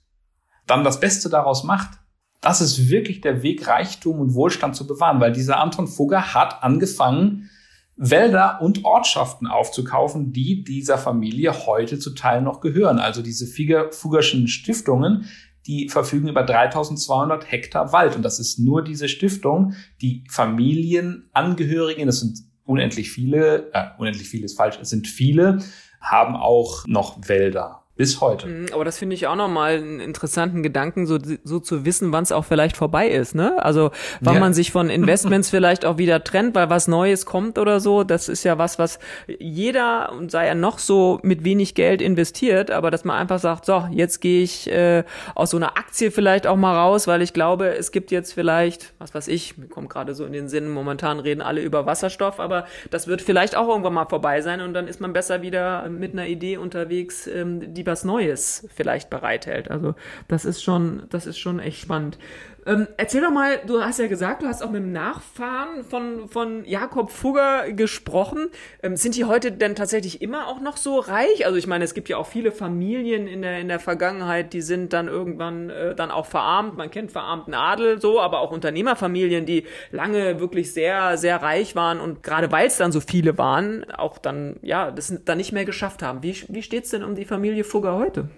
dann 0.67 0.83
das 0.83 0.99
Beste 0.99 1.29
daraus 1.29 1.63
macht, 1.63 2.00
das 2.41 2.59
ist 2.59 2.89
wirklich 2.89 3.21
der 3.21 3.43
Weg, 3.43 3.67
Reichtum 3.67 4.19
und 4.19 4.33
Wohlstand 4.33 4.75
zu 4.75 4.87
bewahren, 4.87 5.21
weil 5.21 5.31
dieser 5.31 5.59
Anton 5.59 5.87
Fugger 5.87 6.33
hat 6.33 6.63
angefangen, 6.63 7.49
Wälder 7.95 8.61
und 8.61 8.83
Ortschaften 8.83 9.45
aufzukaufen, 9.45 10.33
die 10.33 10.63
dieser 10.63 10.97
Familie 10.97 11.67
heute 11.67 11.99
zu 11.99 12.15
Teil 12.15 12.41
noch 12.41 12.59
gehören. 12.59 12.97
Also 12.97 13.21
diese 13.21 13.45
Fuggerschen 13.91 14.47
Stiftungen, 14.47 15.25
die 15.67 15.87
verfügen 15.87 16.27
über 16.27 16.43
3200 16.43 17.51
Hektar 17.51 17.93
Wald. 17.93 18.15
Und 18.15 18.23
das 18.23 18.39
ist 18.39 18.57
nur 18.57 18.83
diese 18.83 19.07
Stiftung, 19.07 19.75
die 20.01 20.23
Familienangehörigen, 20.29 22.07
das 22.07 22.21
sind 22.21 22.39
unendlich 22.65 23.11
viele, 23.11 23.71
äh, 23.73 23.89
unendlich 23.99 24.29
viele 24.29 24.45
ist 24.45 24.57
falsch, 24.57 24.79
es 24.81 24.89
sind 24.89 25.07
viele, 25.07 25.59
haben 25.99 26.35
auch 26.35 26.87
noch 26.87 27.27
Wälder. 27.27 27.80
Bis 28.01 28.19
heute. 28.19 28.47
Mhm, 28.47 28.65
aber 28.73 28.83
das 28.83 28.97
finde 28.97 29.13
ich 29.13 29.27
auch 29.27 29.35
nochmal 29.35 29.75
einen 29.75 29.99
interessanten 29.99 30.63
Gedanken, 30.63 31.05
so, 31.05 31.19
so 31.43 31.59
zu 31.59 31.85
wissen, 31.85 32.11
wann 32.11 32.23
es 32.23 32.31
auch 32.31 32.45
vielleicht 32.45 32.75
vorbei 32.75 33.07
ist, 33.07 33.35
ne? 33.35 33.63
Also 33.63 33.91
wann 34.21 34.33
ja. 34.33 34.39
man 34.39 34.55
sich 34.55 34.71
von 34.71 34.89
Investments 34.89 35.49
vielleicht 35.51 35.85
auch 35.85 35.99
wieder 35.99 36.23
trennt, 36.23 36.55
weil 36.55 36.71
was 36.71 36.87
Neues 36.87 37.27
kommt 37.27 37.59
oder 37.59 37.79
so. 37.79 38.03
Das 38.03 38.27
ist 38.27 38.43
ja 38.43 38.57
was, 38.57 38.79
was 38.79 38.97
jeder, 39.37 40.11
und 40.13 40.31
sei 40.31 40.47
er 40.47 40.55
noch 40.55 40.79
so 40.79 41.19
mit 41.21 41.43
wenig 41.43 41.75
Geld 41.75 42.01
investiert, 42.01 42.71
aber 42.71 42.89
dass 42.89 43.05
man 43.05 43.17
einfach 43.17 43.37
sagt, 43.37 43.65
so, 43.65 43.85
jetzt 43.91 44.19
gehe 44.19 44.41
ich 44.41 44.67
äh, 44.71 45.03
aus 45.35 45.51
so 45.51 45.57
einer 45.57 45.77
Aktie 45.77 46.09
vielleicht 46.09 46.47
auch 46.47 46.57
mal 46.57 46.75
raus, 46.75 47.05
weil 47.05 47.21
ich 47.21 47.33
glaube, 47.33 47.75
es 47.75 47.91
gibt 47.91 48.09
jetzt 48.09 48.33
vielleicht, 48.33 48.93
was 48.97 49.13
weiß 49.13 49.27
ich, 49.27 49.59
mir 49.59 49.67
kommt 49.67 49.91
gerade 49.91 50.15
so 50.15 50.25
in 50.25 50.33
den 50.33 50.49
Sinn, 50.49 50.71
momentan 50.71 51.19
reden 51.19 51.43
alle 51.43 51.61
über 51.61 51.85
Wasserstoff, 51.85 52.39
aber 52.39 52.65
das 52.89 53.05
wird 53.05 53.21
vielleicht 53.21 53.55
auch 53.55 53.67
irgendwann 53.67 53.93
mal 53.93 54.07
vorbei 54.07 54.41
sein 54.41 54.59
und 54.59 54.73
dann 54.73 54.87
ist 54.87 55.01
man 55.01 55.13
besser 55.13 55.43
wieder 55.43 55.87
mit 55.87 56.13
einer 56.13 56.25
Idee 56.25 56.57
unterwegs, 56.57 57.27
ähm, 57.27 57.75
die 57.75 57.90
was 57.91 58.03
Neues 58.05 58.67
vielleicht 58.73 59.09
bereithält. 59.09 59.69
Also 59.69 59.95
das 60.27 60.45
ist 60.45 60.63
schon, 60.63 61.03
das 61.09 61.27
ist 61.27 61.37
schon 61.37 61.59
echt 61.59 61.81
spannend. 61.81 62.17
Ähm, 62.65 62.87
erzähl 62.97 63.21
doch 63.21 63.31
mal, 63.31 63.59
du 63.65 63.83
hast 63.83 63.97
ja 63.97 64.05
gesagt, 64.07 64.43
du 64.43 64.47
hast 64.47 64.61
auch 64.61 64.69
mit 64.69 64.83
dem 64.83 64.91
Nachfahren 64.91 65.83
von, 65.83 66.29
von 66.29 66.63
Jakob 66.65 67.09
Fugger 67.09 67.71
gesprochen. 67.71 68.49
Ähm, 68.83 68.95
sind 68.95 69.15
die 69.15 69.25
heute 69.25 69.51
denn 69.51 69.73
tatsächlich 69.73 70.21
immer 70.21 70.47
auch 70.47 70.61
noch 70.61 70.77
so 70.77 70.99
reich? 70.99 71.45
Also 71.45 71.57
ich 71.57 71.65
meine, 71.65 71.83
es 71.83 71.95
gibt 71.95 72.07
ja 72.07 72.17
auch 72.17 72.27
viele 72.27 72.51
Familien 72.51 73.27
in 73.27 73.41
der, 73.41 73.59
in 73.59 73.67
der 73.67 73.79
Vergangenheit, 73.79 74.53
die 74.53 74.61
sind 74.61 74.93
dann 74.93 75.07
irgendwann 75.07 75.71
äh, 75.71 75.95
dann 75.95 76.11
auch 76.11 76.27
verarmt. 76.27 76.77
Man 76.77 76.91
kennt 76.91 77.11
verarmten 77.11 77.55
Adel 77.55 77.99
so, 77.99 78.21
aber 78.21 78.41
auch 78.41 78.51
Unternehmerfamilien, 78.51 79.47
die 79.47 79.65
lange 79.89 80.39
wirklich 80.39 80.71
sehr, 80.71 81.17
sehr 81.17 81.41
reich 81.41 81.75
waren 81.75 81.99
und 81.99 82.21
gerade 82.21 82.51
weil 82.51 82.67
es 82.67 82.77
dann 82.77 82.91
so 82.91 82.99
viele 82.99 83.39
waren, 83.39 83.89
auch 83.91 84.19
dann, 84.19 84.57
ja, 84.61 84.91
das 84.91 85.11
dann 85.25 85.37
nicht 85.37 85.51
mehr 85.51 85.65
geschafft 85.65 86.03
haben. 86.03 86.21
Wie, 86.21 86.35
wie 86.47 86.61
steht's 86.61 86.91
denn 86.91 87.03
um 87.03 87.15
die 87.15 87.25
Familie 87.25 87.63
Fugger 87.63 87.95
heute? 87.95 88.29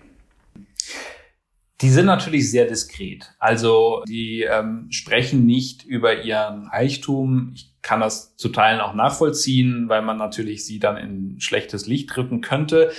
Die 1.84 1.90
sind 1.90 2.06
natürlich 2.06 2.50
sehr 2.50 2.66
diskret. 2.66 3.34
Also 3.40 4.04
die 4.08 4.44
ähm, 4.44 4.88
sprechen 4.90 5.46
nicht 5.46 5.84
über 5.84 6.24
ihren 6.24 6.70
Reichtum. 6.70 7.52
Ich 7.54 7.74
kann 7.82 8.00
das 8.00 8.38
zu 8.38 8.48
Teilen 8.48 8.80
auch 8.80 8.94
nachvollziehen, 8.94 9.90
weil 9.90 10.02
man 10.02 10.18
natürlich 10.18 10.66
sie 10.66 10.80
dann 10.80 10.96
in 10.96 11.42
schlechtes 11.42 11.86
Licht 11.86 12.16
rücken 12.16 12.40
könnte. 12.40 12.94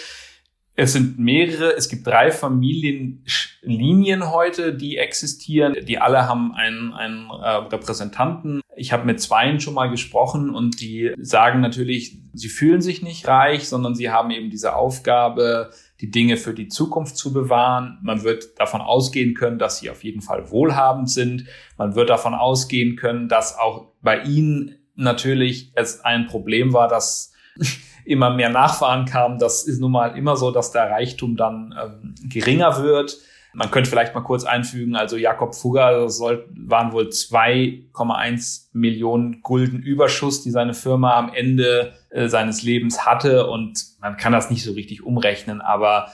Es 0.76 0.92
sind 0.92 1.18
mehrere, 1.18 1.74
es 1.74 1.88
gibt 1.88 2.06
drei 2.06 2.30
Familienlinien 2.30 4.30
heute, 4.30 4.74
die 4.74 4.98
existieren. 4.98 5.74
Die 5.86 5.98
alle 5.98 6.28
haben 6.28 6.52
einen, 6.52 6.92
einen 6.92 7.30
äh, 7.30 7.48
Repräsentanten. 7.72 8.60
Ich 8.76 8.92
habe 8.92 9.06
mit 9.06 9.18
zweien 9.18 9.60
schon 9.60 9.72
mal 9.72 9.88
gesprochen 9.88 10.50
und 10.50 10.82
die 10.82 11.14
sagen 11.16 11.62
natürlich, 11.62 12.18
sie 12.34 12.48
fühlen 12.48 12.82
sich 12.82 13.02
nicht 13.02 13.26
reich, 13.28 13.66
sondern 13.66 13.94
sie 13.94 14.10
haben 14.10 14.30
eben 14.30 14.50
diese 14.50 14.74
Aufgabe, 14.74 15.70
die 16.04 16.10
Dinge 16.10 16.36
für 16.36 16.52
die 16.52 16.68
Zukunft 16.68 17.16
zu 17.16 17.32
bewahren. 17.32 17.98
Man 18.02 18.24
wird 18.24 18.60
davon 18.60 18.82
ausgehen 18.82 19.32
können, 19.32 19.58
dass 19.58 19.78
sie 19.78 19.88
auf 19.88 20.04
jeden 20.04 20.20
Fall 20.20 20.50
wohlhabend 20.50 21.08
sind. 21.08 21.46
Man 21.78 21.94
wird 21.94 22.10
davon 22.10 22.34
ausgehen 22.34 22.96
können, 22.96 23.30
dass 23.30 23.58
auch 23.58 23.86
bei 24.02 24.20
ihnen 24.22 24.76
natürlich 24.96 25.72
es 25.74 26.04
ein 26.04 26.26
Problem 26.26 26.74
war, 26.74 26.88
dass 26.88 27.32
immer 28.04 28.28
mehr 28.34 28.50
Nachfahren 28.50 29.06
kamen. 29.06 29.38
Das 29.38 29.64
ist 29.64 29.80
nun 29.80 29.92
mal 29.92 30.08
immer 30.08 30.36
so, 30.36 30.50
dass 30.50 30.72
der 30.72 30.90
Reichtum 30.90 31.36
dann 31.36 31.74
ähm, 31.82 32.14
geringer 32.28 32.82
wird. 32.82 33.16
Man 33.54 33.70
könnte 33.70 33.88
vielleicht 33.88 34.14
mal 34.14 34.20
kurz 34.20 34.44
einfügen, 34.44 34.96
also 34.96 35.16
Jakob 35.16 35.54
Fugger 35.54 36.08
soll, 36.08 36.48
waren 36.56 36.92
wohl 36.92 37.08
2,1 37.08 38.66
Millionen 38.72 39.42
Gulden 39.42 39.80
Überschuss, 39.80 40.42
die 40.42 40.50
seine 40.50 40.74
Firma 40.74 41.14
am 41.14 41.32
Ende 41.32 41.94
äh, 42.10 42.28
seines 42.28 42.62
Lebens 42.62 43.06
hatte. 43.06 43.46
Und 43.46 43.84
man 44.00 44.16
kann 44.16 44.32
das 44.32 44.50
nicht 44.50 44.64
so 44.64 44.72
richtig 44.72 45.04
umrechnen, 45.04 45.60
aber 45.60 46.08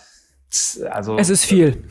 also. 0.90 1.16
Es 1.16 1.31
ist 1.31 1.44
viel. 1.44 1.85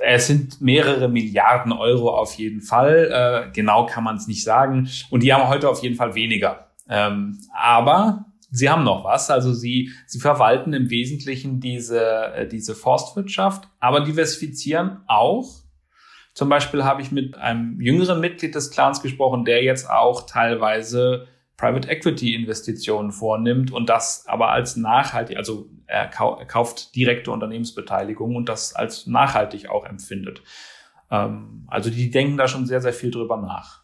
Es 0.00 0.26
sind 0.26 0.60
mehrere 0.60 1.08
Milliarden 1.08 1.72
Euro 1.72 2.10
auf 2.10 2.34
jeden 2.34 2.60
Fall. 2.60 3.46
Äh, 3.48 3.52
genau 3.52 3.86
kann 3.86 4.04
man 4.04 4.16
es 4.16 4.26
nicht 4.26 4.44
sagen. 4.44 4.88
Und 5.10 5.22
die 5.22 5.32
haben 5.32 5.48
heute 5.48 5.68
auf 5.68 5.82
jeden 5.82 5.96
Fall 5.96 6.14
weniger. 6.14 6.70
Ähm, 6.88 7.38
aber 7.52 8.26
sie 8.54 8.70
haben 8.70 8.84
noch 8.84 9.04
was. 9.04 9.30
Also 9.30 9.52
sie, 9.52 9.90
sie 10.06 10.20
verwalten 10.20 10.72
im 10.72 10.88
Wesentlichen 10.88 11.60
diese, 11.60 12.32
äh, 12.34 12.48
diese 12.48 12.74
Forstwirtschaft, 12.74 13.68
aber 13.80 14.00
diversifizieren 14.00 15.00
auch. 15.06 15.62
Zum 16.34 16.48
Beispiel 16.48 16.84
habe 16.84 17.02
ich 17.02 17.12
mit 17.12 17.36
einem 17.36 17.80
jüngeren 17.80 18.20
Mitglied 18.20 18.54
des 18.54 18.70
Clans 18.70 19.02
gesprochen, 19.02 19.44
der 19.44 19.62
jetzt 19.62 19.88
auch 19.88 20.26
teilweise 20.26 21.28
Private 21.56 21.88
Equity 21.88 22.34
Investitionen 22.34 23.12
vornimmt 23.12 23.72
und 23.72 23.88
das 23.88 24.26
aber 24.26 24.50
als 24.50 24.76
nachhaltig, 24.76 25.36
also 25.36 25.68
er, 25.86 26.08
kauft 26.08 26.96
direkte 26.96 27.30
Unternehmensbeteiligung 27.30 28.34
und 28.34 28.48
das 28.48 28.74
als 28.74 29.06
nachhaltig 29.06 29.68
auch 29.68 29.84
empfindet. 29.84 30.42
Ähm, 31.10 31.66
also 31.68 31.90
die 31.90 32.10
denken 32.10 32.36
da 32.36 32.48
schon 32.48 32.66
sehr, 32.66 32.80
sehr 32.80 32.92
viel 32.92 33.10
drüber 33.10 33.36
nach. 33.36 33.83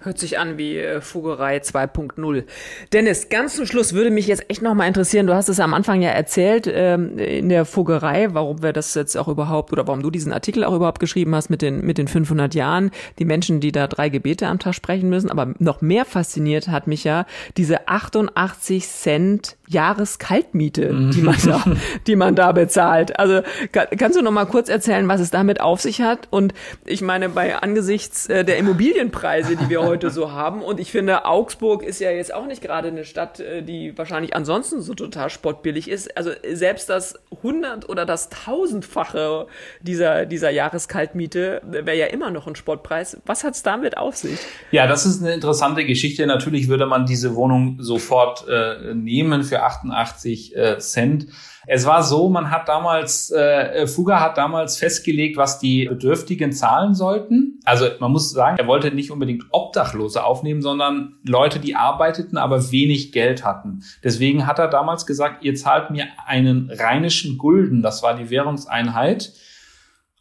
Hört 0.00 0.20
sich 0.20 0.38
an 0.38 0.58
wie 0.58 0.78
äh, 0.78 1.00
Fugerei 1.00 1.58
2.0. 1.58 2.44
Dennis, 2.92 3.30
ganz 3.30 3.56
zum 3.56 3.66
Schluss 3.66 3.94
würde 3.94 4.12
mich 4.12 4.28
jetzt 4.28 4.48
echt 4.48 4.62
nochmal 4.62 4.86
interessieren, 4.86 5.26
du 5.26 5.34
hast 5.34 5.48
es 5.48 5.58
am 5.58 5.74
Anfang 5.74 6.02
ja 6.02 6.10
erzählt, 6.10 6.70
ähm, 6.72 7.18
in 7.18 7.48
der 7.48 7.64
Fugerei, 7.64 8.28
warum 8.30 8.62
wir 8.62 8.72
das 8.72 8.94
jetzt 8.94 9.16
auch 9.16 9.26
überhaupt, 9.26 9.72
oder 9.72 9.88
warum 9.88 10.00
du 10.00 10.12
diesen 10.12 10.32
Artikel 10.32 10.62
auch 10.62 10.76
überhaupt 10.76 11.00
geschrieben 11.00 11.34
hast 11.34 11.50
mit 11.50 11.62
den, 11.62 11.84
mit 11.84 11.98
den 11.98 12.06
500 12.06 12.54
Jahren, 12.54 12.92
die 13.18 13.24
Menschen, 13.24 13.58
die 13.58 13.72
da 13.72 13.88
drei 13.88 14.08
Gebete 14.08 14.46
am 14.46 14.60
Tag 14.60 14.76
sprechen 14.76 15.08
müssen, 15.08 15.32
aber 15.32 15.54
noch 15.58 15.80
mehr 15.80 16.04
fasziniert 16.04 16.68
hat 16.68 16.86
mich 16.86 17.02
ja 17.02 17.26
diese 17.56 17.88
88 17.88 18.86
Cent 18.86 19.56
Jahreskaltmiete, 19.66 20.92
mhm. 20.92 21.10
die 21.10 21.22
man 21.22 21.36
da, 21.44 21.64
die 22.06 22.14
man 22.16 22.36
da 22.36 22.52
bezahlt. 22.52 23.18
Also 23.18 23.42
kann, 23.72 23.88
kannst 23.98 24.16
du 24.16 24.22
noch 24.22 24.30
mal 24.30 24.46
kurz 24.46 24.68
erzählen, 24.68 25.08
was 25.08 25.20
es 25.20 25.30
damit 25.30 25.60
auf 25.60 25.80
sich 25.80 26.00
hat? 26.00 26.28
Und 26.30 26.54
ich 26.84 27.02
meine, 27.02 27.28
bei 27.28 27.58
angesichts 27.58 28.26
äh, 28.28 28.44
der 28.44 28.58
Immobilienpreise, 28.58 29.56
die 29.56 29.68
wir 29.68 29.87
heute 29.88 30.10
so 30.10 30.32
haben. 30.32 30.62
Und 30.62 30.80
ich 30.80 30.92
finde, 30.92 31.24
Augsburg 31.24 31.82
ist 31.82 32.00
ja 32.00 32.10
jetzt 32.10 32.32
auch 32.32 32.46
nicht 32.46 32.62
gerade 32.62 32.88
eine 32.88 33.04
Stadt, 33.04 33.40
äh, 33.40 33.62
die 33.62 33.96
wahrscheinlich 33.96 34.34
ansonsten 34.34 34.80
so 34.80 34.94
total 34.94 35.30
spottbillig 35.30 35.88
ist. 35.88 36.16
Also 36.16 36.30
selbst 36.52 36.88
das 36.88 37.14
hundert- 37.42 37.88
oder 37.88 38.06
das 38.06 38.28
tausendfache 38.28 39.46
dieser, 39.80 40.26
dieser 40.26 40.50
Jahreskaltmiete 40.50 41.62
wäre 41.64 41.96
ja 41.96 42.06
immer 42.06 42.30
noch 42.30 42.46
ein 42.46 42.56
Spottpreis. 42.56 43.18
Was 43.26 43.44
hat 43.44 43.54
es 43.54 43.62
damit 43.62 43.96
auf 43.96 44.16
sich? 44.16 44.38
Ja, 44.70 44.86
das 44.86 45.06
ist 45.06 45.22
eine 45.22 45.32
interessante 45.34 45.84
Geschichte. 45.84 46.26
Natürlich 46.26 46.68
würde 46.68 46.86
man 46.86 47.06
diese 47.06 47.34
Wohnung 47.34 47.76
sofort 47.80 48.46
äh, 48.48 48.94
nehmen 48.94 49.42
für 49.42 49.62
88 49.62 50.56
äh, 50.56 50.78
Cent. 50.78 51.26
Es 51.70 51.84
war 51.84 52.02
so, 52.02 52.30
man 52.30 52.50
hat 52.50 52.66
damals, 52.66 53.30
äh, 53.30 53.86
Fugger 53.86 54.20
hat 54.20 54.38
damals 54.38 54.78
festgelegt, 54.78 55.36
was 55.36 55.58
die 55.58 55.84
Bedürftigen 55.84 56.50
zahlen 56.50 56.94
sollten. 56.94 57.60
Also 57.64 57.86
man 58.00 58.10
muss 58.10 58.30
sagen, 58.30 58.56
er 58.58 58.66
wollte 58.66 58.90
nicht 58.90 59.10
unbedingt 59.10 59.44
Obdachlose 59.50 60.24
aufnehmen, 60.24 60.62
sondern 60.62 61.18
Leute, 61.26 61.58
die 61.58 61.76
arbeiteten, 61.76 62.38
aber 62.38 62.72
wenig 62.72 63.12
Geld 63.12 63.44
hatten. 63.44 63.82
Deswegen 64.02 64.46
hat 64.46 64.58
er 64.58 64.68
damals 64.68 65.04
gesagt, 65.04 65.44
ihr 65.44 65.54
zahlt 65.56 65.90
mir 65.90 66.06
einen 66.26 66.70
rheinischen 66.70 67.36
Gulden, 67.36 67.82
das 67.82 68.02
war 68.02 68.16
die 68.16 68.30
Währungseinheit. 68.30 69.34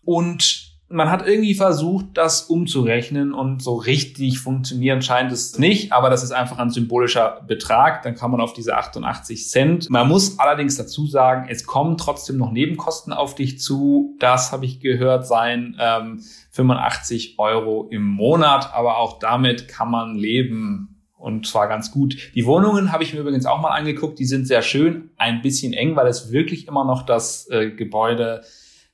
Und 0.04 0.67
man 0.90 1.12
hat 1.12 1.28
irgendwie 1.28 1.54
versucht, 1.54 2.06
das 2.14 2.44
umzurechnen 2.44 3.34
und 3.34 3.62
so 3.62 3.76
richtig 3.76 4.40
funktionieren 4.40 5.02
scheint 5.02 5.32
es 5.34 5.60
nicht, 5.60 5.92
aber 5.92 6.10
das 6.10 6.24
ist 6.24 6.32
einfach 6.32 6.60
ein 6.60 6.70
symbolischer 6.70 7.42
Betrag. 7.46 8.04
Dann 8.04 8.16
kann 8.16 8.32
man 8.32 8.40
auf 8.40 8.54
diese 8.54 8.78
88 8.78 9.50
Cent. 9.50 9.90
Man 9.90 10.08
muss 10.08 10.40
allerdings 10.40 10.78
dazu 10.78 11.06
sagen, 11.06 11.48
es 11.50 11.66
kommen 11.66 11.98
trotzdem 11.98 12.38
noch 12.38 12.52
Nebenkosten 12.52 13.12
auf 13.12 13.36
dich 13.36 13.60
zu. 13.60 14.16
Das 14.20 14.54
habe 14.54 14.66
ich 14.66 14.80
gehört 14.80 15.28
sein 15.28 15.76
ähm, 15.78 16.24
85 16.52 17.36
Euro 17.38 17.90
im 17.92 18.08
Monat, 18.08 18.74
aber 18.74 18.98
auch 18.98 19.20
damit 19.20 19.68
kann 19.68 19.92
man 19.92 20.16
leben 20.16 21.04
und 21.18 21.48
zwar 21.48 21.68
ganz 21.68 21.92
gut. 21.92 22.32
Die 22.34 22.46
Wohnungen 22.46 22.94
habe 22.94 23.04
ich 23.04 23.14
mir 23.14 23.20
übrigens 23.20 23.46
auch 23.46 23.60
mal 23.60 23.72
angeguckt. 23.72 24.20
Die 24.20 24.26
sind 24.26 24.48
sehr 24.48 24.62
schön, 24.62 25.10
ein 25.18 25.42
bisschen 25.42 25.74
eng, 25.74 25.98
weil 25.98 26.08
es 26.08 26.32
wirklich 26.32 26.68
immer 26.68 26.86
noch 26.86 27.06
das 27.06 27.50
äh, 27.50 27.72
Gebäude 27.72 28.44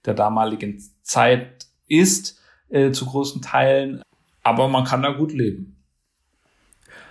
der 0.06 0.16
damaligen 0.16 0.82
Zeit 1.04 1.68
ist, 2.00 2.40
äh, 2.70 2.92
zu 2.92 3.06
großen 3.06 3.42
Teilen. 3.42 4.02
Aber 4.44 4.68
man 4.68 4.84
kann 4.84 5.02
da 5.02 5.12
gut 5.12 5.34
leben. 5.34 5.74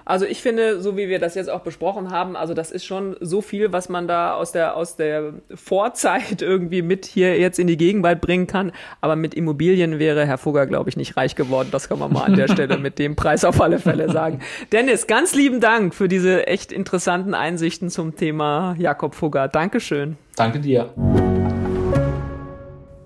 Also 0.05 0.27
ich 0.27 0.43
finde, 0.43 0.81
so 0.81 0.97
wie 0.97 1.09
wir 1.09 1.19
das 1.19 1.35
jetzt 1.35 1.49
auch 1.49 1.61
besprochen 1.61 2.11
haben, 2.11 2.37
also 2.37 2.55
das 2.55 2.71
ist 2.71 2.85
schon 2.85 3.17
so 3.21 3.41
viel, 3.41 3.73
was 3.73 3.89
man 3.89 4.09
da 4.09 4.35
aus 4.35 4.53
der, 4.53 4.77
aus 4.77 4.97
der 4.97 5.35
Vorzeit 5.55 6.43
irgendwie 6.43 6.83
mit 6.83 7.07
hier 7.07 7.39
jetzt 7.39 7.59
in 7.59 7.67
die 7.67 7.77
Gegenwart 7.77 8.21
bringen 8.21 8.47
kann. 8.47 8.73
Aber 9.01 9.17
mit 9.17 9.35
Immobilien 9.35 9.99
wäre 9.99 10.27
Herr 10.27 10.39
Fugger, 10.39 10.67
glaube 10.67 10.91
ich, 10.91 10.97
nicht 10.97 11.17
reich 11.17 11.37
geworden. 11.37 11.69
Das 11.71 11.89
kann 11.89 11.99
man 11.99 12.13
mal 12.13 12.25
an 12.25 12.35
der 12.35 12.49
Stelle 12.53 12.79
mit 12.79 12.99
dem 12.99 13.17
Preis 13.17 13.45
auf 13.45 13.61
alle 13.61 13.79
Fälle 13.79 14.11
sagen. 14.11 14.41
Dennis, 14.73 15.07
ganz 15.07 15.35
lieben 15.35 15.61
Dank 15.61 15.95
für 15.95 16.09
diese 16.09 16.47
echt 16.47 16.73
interessanten 16.73 17.35
Einsichten 17.35 17.91
zum 17.91 18.17
Thema 18.17 18.75
Jakob 18.79 19.15
Fugger. 19.15 19.49
Dankeschön. 19.49 20.17
Danke 20.37 20.59
dir. 20.61 20.93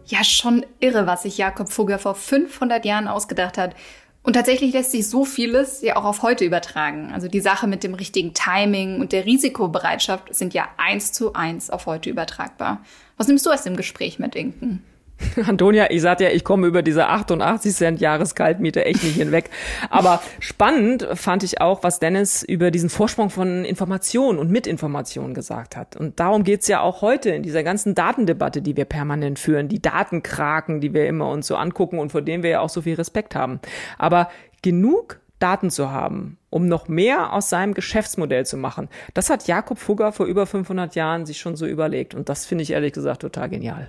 Ja, 0.06 0.22
schon 0.22 0.64
irre, 0.78 1.06
was 1.06 1.22
sich 1.24 1.36
Jakob 1.36 1.68
Fugger 1.68 1.98
vor 1.98 2.14
500 2.14 2.84
Jahren 2.84 3.08
ausgedacht 3.08 3.58
hat. 3.58 3.74
Und 4.22 4.32
tatsächlich 4.32 4.72
lässt 4.72 4.90
sich 4.90 5.08
so 5.08 5.24
vieles 5.24 5.82
ja 5.82 5.96
auch 5.96 6.04
auf 6.04 6.22
heute 6.22 6.44
übertragen. 6.44 7.12
Also 7.12 7.28
die 7.28 7.40
Sache 7.40 7.66
mit 7.66 7.84
dem 7.84 7.94
richtigen 7.94 8.34
Timing 8.34 9.00
und 9.00 9.12
der 9.12 9.24
Risikobereitschaft 9.24 10.34
sind 10.34 10.54
ja 10.54 10.68
eins 10.78 11.12
zu 11.12 11.34
eins 11.34 11.70
auf 11.70 11.86
heute 11.86 12.10
übertragbar. 12.10 12.80
Was 13.16 13.28
nimmst 13.28 13.46
du 13.46 13.50
aus 13.50 13.62
dem 13.62 13.76
Gespräch 13.76 14.18
mit 14.18 14.34
Inken? 14.34 14.82
Antonia, 15.46 15.90
ich 15.90 16.02
sagte 16.02 16.24
ja, 16.24 16.30
ich 16.30 16.44
komme 16.44 16.66
über 16.66 16.82
diese 16.82 17.06
88 17.06 17.74
Cent 17.74 18.00
Jahreskaltmiete 18.00 18.84
echt 18.84 19.02
nicht 19.02 19.16
hinweg. 19.16 19.50
Aber 19.90 20.22
spannend 20.40 21.06
fand 21.14 21.42
ich 21.42 21.60
auch, 21.60 21.82
was 21.82 21.98
Dennis 21.98 22.42
über 22.42 22.70
diesen 22.70 22.90
Vorsprung 22.90 23.30
von 23.30 23.64
Information 23.64 24.38
und 24.38 24.50
Mitinformation 24.50 25.34
gesagt 25.34 25.76
hat. 25.76 25.96
Und 25.96 26.20
darum 26.20 26.44
geht's 26.44 26.68
ja 26.68 26.80
auch 26.80 27.02
heute 27.02 27.30
in 27.30 27.42
dieser 27.42 27.62
ganzen 27.62 27.94
Datendebatte, 27.94 28.62
die 28.62 28.76
wir 28.76 28.84
permanent 28.84 29.38
führen, 29.38 29.68
die 29.68 29.80
Datenkraken, 29.80 30.80
die 30.80 30.92
wir 30.92 31.06
immer 31.06 31.30
uns 31.30 31.46
so 31.46 31.56
angucken 31.56 31.98
und 31.98 32.12
vor 32.12 32.22
denen 32.22 32.42
wir 32.42 32.50
ja 32.50 32.60
auch 32.60 32.68
so 32.68 32.82
viel 32.82 32.94
Respekt 32.94 33.34
haben. 33.34 33.60
Aber 33.98 34.28
genug 34.62 35.20
Daten 35.38 35.70
zu 35.70 35.90
haben, 35.90 36.38
um 36.48 36.66
noch 36.66 36.88
mehr 36.88 37.32
aus 37.32 37.50
seinem 37.50 37.74
Geschäftsmodell 37.74 38.46
zu 38.46 38.56
machen. 38.56 38.88
Das 39.12 39.28
hat 39.28 39.46
Jakob 39.46 39.78
Fugger 39.78 40.12
vor 40.12 40.26
über 40.26 40.46
500 40.46 40.94
Jahren 40.94 41.26
sich 41.26 41.38
schon 41.38 41.56
so 41.56 41.66
überlegt. 41.66 42.14
Und 42.14 42.28
das 42.28 42.46
finde 42.46 42.62
ich 42.62 42.70
ehrlich 42.70 42.94
gesagt 42.94 43.20
total 43.20 43.50
genial. 43.50 43.88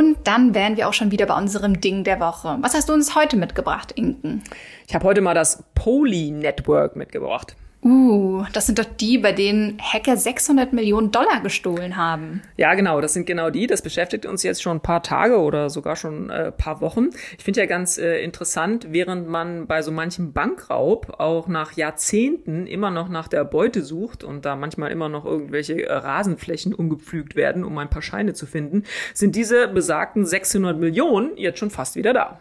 Und 0.00 0.16
dann 0.24 0.54
wären 0.54 0.78
wir 0.78 0.88
auch 0.88 0.94
schon 0.94 1.10
wieder 1.10 1.26
bei 1.26 1.36
unserem 1.36 1.78
Ding 1.78 2.04
der 2.04 2.20
Woche. 2.20 2.56
Was 2.62 2.72
hast 2.72 2.88
du 2.88 2.94
uns 2.94 3.14
heute 3.14 3.36
mitgebracht, 3.36 3.92
Inken? 3.92 4.42
Ich 4.88 4.94
habe 4.94 5.04
heute 5.04 5.20
mal 5.20 5.34
das 5.34 5.62
Poly 5.74 6.30
Network 6.30 6.96
mitgebracht. 6.96 7.54
Uh, 7.82 8.44
das 8.52 8.66
sind 8.66 8.78
doch 8.78 8.84
die, 8.84 9.16
bei 9.16 9.32
denen 9.32 9.78
Hacker 9.80 10.18
600 10.18 10.74
Millionen 10.74 11.12
Dollar 11.12 11.40
gestohlen 11.42 11.96
haben. 11.96 12.42
Ja, 12.58 12.74
genau, 12.74 13.00
das 13.00 13.14
sind 13.14 13.24
genau 13.24 13.48
die. 13.48 13.66
Das 13.66 13.80
beschäftigt 13.80 14.26
uns 14.26 14.42
jetzt 14.42 14.62
schon 14.62 14.76
ein 14.76 14.82
paar 14.82 15.02
Tage 15.02 15.38
oder 15.38 15.70
sogar 15.70 15.96
schon 15.96 16.28
äh, 16.28 16.52
paar 16.52 16.82
Wochen. 16.82 17.08
Ich 17.38 17.44
finde 17.44 17.60
ja 17.60 17.66
ganz 17.66 17.96
äh, 17.96 18.22
interessant, 18.22 18.88
während 18.90 19.28
man 19.28 19.66
bei 19.66 19.80
so 19.80 19.92
manchem 19.92 20.34
Bankraub 20.34 21.18
auch 21.18 21.48
nach 21.48 21.72
Jahrzehnten 21.72 22.66
immer 22.66 22.90
noch 22.90 23.08
nach 23.08 23.28
der 23.28 23.44
Beute 23.44 23.82
sucht 23.82 24.24
und 24.24 24.44
da 24.44 24.56
manchmal 24.56 24.90
immer 24.90 25.08
noch 25.08 25.24
irgendwelche 25.24 25.82
äh, 25.82 25.90
Rasenflächen 25.90 26.74
umgepflügt 26.74 27.34
werden, 27.34 27.64
um 27.64 27.78
ein 27.78 27.88
paar 27.88 28.02
Scheine 28.02 28.34
zu 28.34 28.44
finden, 28.44 28.84
sind 29.14 29.36
diese 29.36 29.68
besagten 29.68 30.26
600 30.26 30.78
Millionen 30.78 31.34
jetzt 31.38 31.58
schon 31.58 31.70
fast 31.70 31.96
wieder 31.96 32.12
da. 32.12 32.40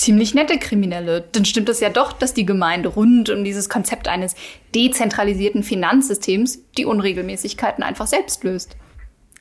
Ziemlich 0.00 0.34
nette 0.34 0.58
Kriminelle. 0.58 1.24
Dann 1.32 1.44
stimmt 1.44 1.68
es 1.68 1.80
ja 1.80 1.90
doch, 1.90 2.12
dass 2.12 2.32
die 2.32 2.46
Gemeinde 2.46 2.88
rund 2.88 3.28
um 3.28 3.44
dieses 3.44 3.68
Konzept 3.68 4.08
eines 4.08 4.34
dezentralisierten 4.74 5.62
Finanzsystems 5.62 6.60
die 6.78 6.86
Unregelmäßigkeiten 6.86 7.84
einfach 7.84 8.06
selbst 8.06 8.42
löst. 8.42 8.76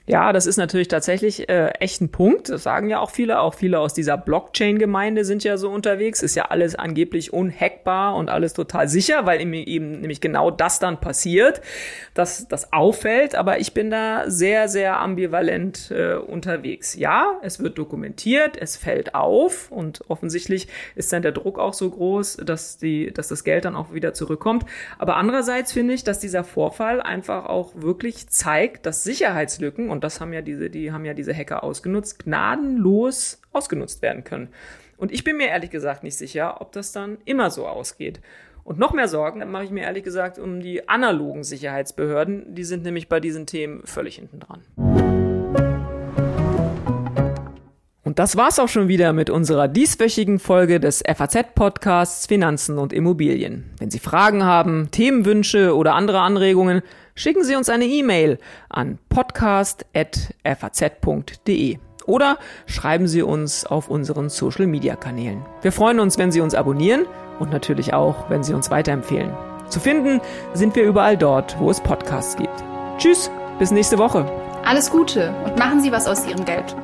Ja, 0.10 0.34
das 0.34 0.48
ist 0.48 0.58
natürlich 0.58 0.88
tatsächlich 0.88 1.50
äh, 1.50 1.68
echt 1.80 2.02
ein 2.02 2.10
Punkt. 2.10 2.50
Das 2.50 2.64
sagen 2.64 2.90
ja 2.90 3.00
auch 3.00 3.12
viele. 3.12 3.40
Auch 3.42 3.54
viele 3.54 3.78
aus 3.78 3.94
dieser 3.94 4.18
Blockchain-Gemeinde 4.18 5.24
sind 5.24 5.44
ja 5.44 5.56
so 5.56 5.70
unterwegs. 5.70 6.24
Ist 6.24 6.34
ja 6.34 6.46
alles 6.46 6.74
angeblich 6.74 7.32
unhackbar 7.32 8.16
und 8.16 8.28
alles 8.28 8.54
total 8.54 8.88
sicher, 8.88 9.28
weil 9.28 9.40
eben, 9.40 9.54
eben 9.54 10.02
nämlich 10.02 10.20
genau 10.20 10.50
das 10.50 10.80
dann 10.80 11.00
passiert, 11.00 11.62
dass 12.16 12.48
das 12.48 12.74
auffällt. 12.74 13.36
Aber 13.36 13.60
ich 13.60 13.76
bin 13.76 13.92
da 13.92 14.24
sehr, 14.32 14.68
sehr 14.68 15.00
ambivalent 15.00 15.92
äh, 15.92 16.16
unterwegs. 16.16 16.96
Ja, 16.96 17.38
es 17.44 17.62
wird 17.62 17.78
dokumentiert, 17.78 18.58
es 18.60 18.78
fällt 18.78 19.14
auf 19.14 19.72
und 19.72 20.02
offensichtlich 20.08 20.70
ist 20.96 21.14
dann 21.14 21.22
der 21.22 21.34
Druck 21.34 21.60
auch 21.60 21.76
so 21.76 21.88
groß, 21.88 22.38
dass 22.38 22.80
die, 22.80 23.14
dass 23.14 23.28
das 23.28 23.44
Geld 23.44 23.64
dann 23.64 23.76
auch 23.76 23.94
wieder 23.94 24.16
zurückkommt. 24.16 24.66
Aber 24.98 25.18
andererseits 25.18 25.72
finde 25.72 25.94
ich, 25.94 26.04
dass 26.04 26.18
dieser 26.18 26.44
Vorfall 26.44 27.00
einfach 27.00 27.46
auch 27.46 27.74
wirklich 27.76 28.28
zeigt, 28.30 28.88
dass 28.88 29.04
Sicherheitslücken 29.04 29.92
und 29.92 29.99
das 30.04 30.22
haben 30.22 30.34
ja 30.34 30.42
diese, 30.42 30.70
die 30.70 30.92
haben 30.92 31.06
ja 31.06 31.14
diese 31.14 31.34
Hacker 31.34 31.64
ausgenutzt, 31.64 32.24
gnadenlos 32.24 33.42
ausgenutzt 33.52 34.02
werden 34.02 34.24
können. 34.24 34.50
Und 34.98 35.12
ich 35.12 35.24
bin 35.24 35.38
mir 35.38 35.48
ehrlich 35.48 35.70
gesagt 35.70 36.04
nicht 36.04 36.18
sicher, 36.18 36.62
ob 36.62 36.72
das 36.72 36.92
dann 36.92 37.18
immer 37.26 37.50
so 37.50 37.68
ausgeht. 37.68 38.20
Und 38.64 38.78
noch 38.78 38.94
mehr 38.94 39.08
Sorgen 39.08 39.50
mache 39.50 39.64
ich 39.64 39.72
mir 39.72 39.84
ehrlich 39.84 40.04
gesagt 40.04 40.38
um 40.38 40.60
die 40.60 40.88
analogen 40.88 41.44
Sicherheitsbehörden. 41.44 42.54
Die 42.54 42.64
sind 42.64 42.84
nämlich 42.84 43.10
bei 43.10 43.20
diesen 43.20 43.46
Themen 43.48 43.82
völlig 43.86 44.18
hinten 44.18 44.40
dran. 44.42 44.64
Und 48.10 48.18
das 48.18 48.36
war's 48.36 48.58
auch 48.60 48.68
schon 48.68 48.88
wieder 48.88 49.14
mit 49.14 49.30
unserer 49.30 49.68
dieswöchigen 49.68 50.40
Folge 50.40 50.80
des 50.80 51.04
FAZ-Podcasts 51.08 52.26
Finanzen 52.26 52.78
und 52.78 52.92
Immobilien. 52.92 53.70
Wenn 53.78 53.92
Sie 53.92 54.00
Fragen 54.00 54.44
haben, 54.44 54.90
Themenwünsche 54.90 55.76
oder 55.76 55.94
andere 55.94 56.20
Anregungen, 56.22 56.82
schicken 57.20 57.44
Sie 57.44 57.56
uns 57.56 57.70
eine 57.70 57.86
E-Mail 57.86 58.40
an 58.70 58.98
podcast.faz.de 59.10 61.78
oder 62.06 62.38
schreiben 62.66 63.08
Sie 63.08 63.22
uns 63.22 63.66
auf 63.66 63.90
unseren 63.90 64.30
Social-Media-Kanälen. 64.30 65.46
Wir 65.62 65.74
freuen 65.74 66.00
uns, 66.00 66.18
wenn 66.18 66.32
Sie 66.32 66.42
uns 66.42 66.56
abonnieren 66.56 67.06
und 67.40 67.52
natürlich 67.52 67.94
auch, 67.94 68.30
wenn 68.30 68.44
Sie 68.44 68.54
uns 68.54 68.72
weiterempfehlen. 68.72 69.32
Zu 69.68 69.80
finden 69.80 70.20
sind 70.54 70.76
wir 70.76 70.84
überall 70.84 71.18
dort, 71.18 71.60
wo 71.60 71.70
es 71.70 71.80
Podcasts 71.82 72.36
gibt. 72.38 72.64
Tschüss, 72.98 73.30
bis 73.60 73.70
nächste 73.72 74.00
Woche. 74.00 74.26
Alles 74.66 74.90
Gute 74.90 75.34
und 75.46 75.60
machen 75.60 75.82
Sie 75.82 75.92
was 75.92 76.08
aus 76.08 76.26
Ihrem 76.26 76.46
Geld. 76.46 76.76